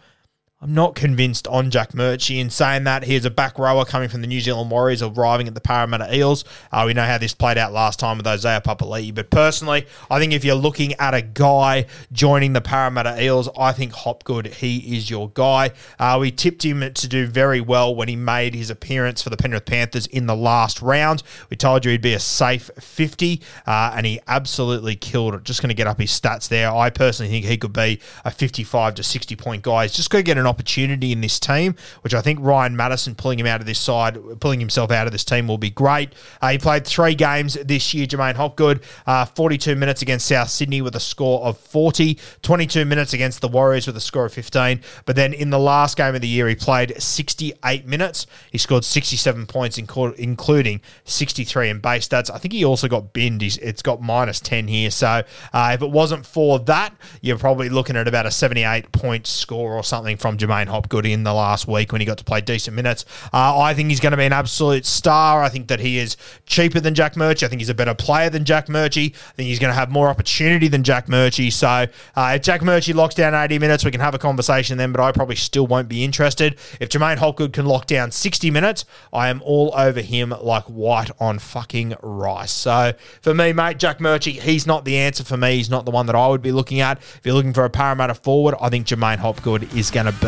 I'm 0.61 0.75
not 0.75 0.97
convinced 0.97 1.47
on 1.47 1.71
Jack 1.71 1.93
Murchie. 1.93 2.41
In 2.41 2.51
saying 2.51 2.83
that, 2.83 3.05
here's 3.05 3.25
a 3.25 3.31
back 3.31 3.61
rower 3.61 3.85
coming 3.85 4.09
from 4.09 4.23
the 4.23 4.27
New 4.27 4.41
Zealand 4.41 4.73
Warriors 4.73 5.03
arriving 5.03 5.47
at 5.47 5.55
the 5.55 5.61
Parramatta 5.61 6.13
Eels. 6.13 6.45
Uh, 6.73 6.83
we 6.85 6.95
know 6.95 7.05
how 7.05 7.17
this 7.17 7.33
played 7.33 7.57
out 7.57 7.73
last 7.73 8.01
time 8.01 8.17
with 8.17 8.27
Isaiah 8.27 8.61
Papali'i. 8.61 9.15
But 9.15 9.31
personally, 9.31 9.87
I 10.11 10.19
think 10.19 10.33
if 10.33 10.45
you're 10.45 10.57
looking 10.57 10.95
at 10.95 11.15
a 11.15 11.23
guy 11.23 11.87
joining 12.11 12.55
the 12.55 12.61
Parramatta 12.61 13.23
Eels, 13.23 13.49
I 13.57 13.71
think 13.71 13.93
Hopgood, 13.93 14.49
he 14.55 14.97
is 14.97 15.09
your 15.09 15.31
guy. 15.31 15.71
Uh, 15.97 16.19
we 16.21 16.33
tipped 16.33 16.65
him 16.65 16.81
to 16.93 17.09
do 17.09 17.29
very 17.29 17.61
well 17.61 17.95
when 17.95 18.09
he 18.09 18.17
made 18.17 18.57
his 18.57 18.69
appearance 18.69 19.23
for 19.23 19.31
the 19.31 19.37
Penrith 19.37 19.65
Panthers 19.65 20.09
in 20.09 20.27
the 20.27 20.35
last 20.35 20.83
round. 20.83 21.23
We 21.51 21.57
told 21.57 21.85
you 21.85 21.93
he'd 21.93 22.03
be 22.03 22.15
a 22.15 22.19
safe 22.19 22.69
50, 22.81 23.41
uh, 23.65 23.93
and 23.95 24.05
he 24.05 24.19
absolutely 24.27 24.97
killed 24.97 25.37
it. 25.37 25.45
Just 25.45 25.63
going 25.63 25.69
to 25.69 25.75
get 25.75 25.87
up 25.87 26.01
his 26.01 26.11
stats 26.11 26.49
there. 26.49 26.75
I 26.75 26.91
personally 26.91 27.31
think 27.31 27.45
he 27.45 27.57
could 27.57 27.73
be 27.73 28.01
a 28.25 28.33
55 28.33 28.97
to 28.97 29.05
60 29.05 29.37
point 29.37 29.63
guy. 29.63 29.85
He's 29.85 29.95
just 29.95 30.11
going 30.11 30.25
to 30.25 30.27
get 30.27 30.37
an 30.37 30.48
opportunity 30.49 31.13
in 31.13 31.21
this 31.21 31.39
team, 31.39 31.77
which 32.03 32.15
I 32.15 32.21
think 32.21 32.41
Ryan 32.41 32.77
Matterson 32.77 33.15
pulling 33.15 33.39
him 33.39 33.47
out 33.47 33.61
of 33.61 33.67
this 33.67 33.79
side, 33.79 34.19
pulling 34.41 34.59
himself 34.61 34.91
out 34.91 35.07
of 35.07 35.13
this 35.13 35.25
team 35.25 35.47
will 35.47 35.59
be 35.59 35.71
great. 35.71 36.13
Uh, 36.41 36.51
he 36.51 36.59
played 36.59 36.87
three 36.87 37.15
games 37.15 37.55
this 37.55 37.95
year, 37.95 38.07
J'maine 38.07 38.35
Hopgood, 38.35 38.83
uh, 39.07 39.25
42 39.27 39.77
minutes 39.77 40.03
against 40.03 40.27
South 40.27 40.49
Sydney 40.49 40.83
with 40.83 40.97
a 40.97 41.01
score 41.01 41.43
of 41.43 41.59
40, 41.59 42.19
22 42.43 42.85
minutes 42.85 43.13
against 43.13 43.41
the 43.41 43.49
Warriors 43.49 43.87
with 43.87 43.97
a 43.97 44.01
score 44.01 44.25
of 44.25 44.33
15. 44.33 44.81
But 45.05 45.17
then 45.17 45.33
in 45.33 45.51
the 45.51 45.59
last 45.59 45.97
game 45.97 46.15
of 46.15 46.21
the 46.21 46.29
year, 46.29 46.49
he 46.49 46.55
played 46.55 47.01
68 47.01 47.87
minutes. 47.87 48.27
He 48.51 48.59
scored 48.59 48.85
67 48.85 49.47
points, 49.47 49.79
including 49.79 50.81
63 51.05 51.69
in 51.69 51.81
base 51.81 52.09
stats. 52.09 52.31
I 52.33 52.39
think 52.39 52.55
he 52.55 52.65
also 52.65 52.89
got 52.89 53.13
binned. 53.13 53.43
He's, 53.43 53.59
it's 53.59 53.83
got 53.83 54.01
minus 54.01 54.41
10 54.41 54.69
here. 54.69 54.91
So 54.91 55.23
uh, 55.53 55.71
if 55.75 55.83
it 55.83 55.91
wasn't 55.91 56.25
for 56.27 56.59
that, 56.61 56.95
you're 57.21 57.39
probably 57.39 57.69
looking 57.69 57.97
at 57.97 58.09
about 58.09 58.27
a 58.27 58.31
78 58.31 58.93
point 58.93 59.27
score 59.27 59.75
or 59.75 59.85
something 59.85 60.17
from 60.17 60.38
J'maine 60.39 60.67
Hopgood 60.67 61.07
in 61.07 61.25
the 61.25 61.33
last 61.33 61.67
week 61.67 61.93
when 61.93 62.01
he 62.01 62.05
got 62.05 62.19
to 62.19 62.25
play 62.25 62.41
decent 62.41 62.75
minutes. 62.77 63.05
Uh, 63.33 63.59
I 63.59 63.75
think 63.75 63.91
he's 63.91 64.01
going 64.01 64.13
to 64.13 64.17
be 64.17 64.25
an 64.25 64.33
absolute 64.33 64.87
star. 64.87 65.43
I 65.43 65.49
think 65.49 65.69
that 65.69 65.81
he 65.81 65.99
is 65.99 66.17
cheaper 66.47 66.81
than 66.81 66.95
Jack 66.95 67.15
Murchie. 67.15 67.45
I 67.45 67.49
think 67.49 67.61
he's 67.61 67.69
a 67.69 67.75
better 67.75 67.95
player 67.95 68.31
than 68.31 68.45
Jack 68.45 68.67
Murchie. 68.67 69.15
I 69.15 69.33
think 69.33 69.49
he's 69.49 69.59
going 69.59 69.71
to 69.71 69.79
have 69.79 69.91
more 69.91 70.09
opportunity 70.09 70.69
than 70.69 70.83
Jack 70.83 71.07
Murchie. 71.07 71.53
So 71.53 71.87
uh, 72.17 72.33
if 72.37 72.43
Jack 72.43 72.63
Murchie 72.63 72.95
locks 72.95 73.15
down 73.15 73.35
80 73.35 73.59
minutes, 73.59 73.85
we 73.85 73.91
can 73.91 74.01
have 74.01 74.15
a 74.15 74.19
conversation 74.19 74.79
then, 74.79 74.93
but 74.93 75.01
I 75.01 75.13
probably 75.13 75.37
still 75.37 75.67
won't 75.67 75.89
be 75.89 76.05
interested. 76.05 76.59
If 76.81 76.89
J'maine 76.89 77.19
Hopgood 77.19 77.53
can 77.53 77.67
lock 77.67 77.87
down 77.87 78.11
60 78.11 78.51
minutes, 78.51 78.85
I 79.13 79.29
am 79.29 79.43
all 79.45 79.73
over 79.77 80.01
him 80.01 80.35
like 80.43 80.65
white 80.65 81.11
on 81.21 81.39
fucking 81.39 81.95
rice. 82.03 82.53
So 82.53 82.93
for 83.23 83.35
me, 83.35 83.53
mate, 83.53 83.79
Jack 83.79 83.99
Murchie, 83.99 84.41
he's 84.41 84.67
not 84.67 84.85
the 84.85 84.97
answer 84.97 85.25
for 85.25 85.37
me. 85.37 85.57
He's 85.57 85.71
not 85.71 85.85
the 85.85 85.91
one 85.91 86.07
that 86.07 86.17
I 86.17 86.29
would 86.29 86.43
be 86.43 86.53
looking 86.53 86.81
at. 86.81 86.99
If 86.99 87.21
you're 87.25 87.35
looking 87.35 87.53
for 87.53 87.65
a 87.65 87.71
Parramatta 87.71 88.15
forward, 88.15 88.55
I 88.61 88.69
think 88.69 88.87
Jermaine 88.87 89.19
Hopgood 89.19 89.73
is 89.75 89.91
going 89.91 90.07
to 90.07 90.13
be 90.13 90.28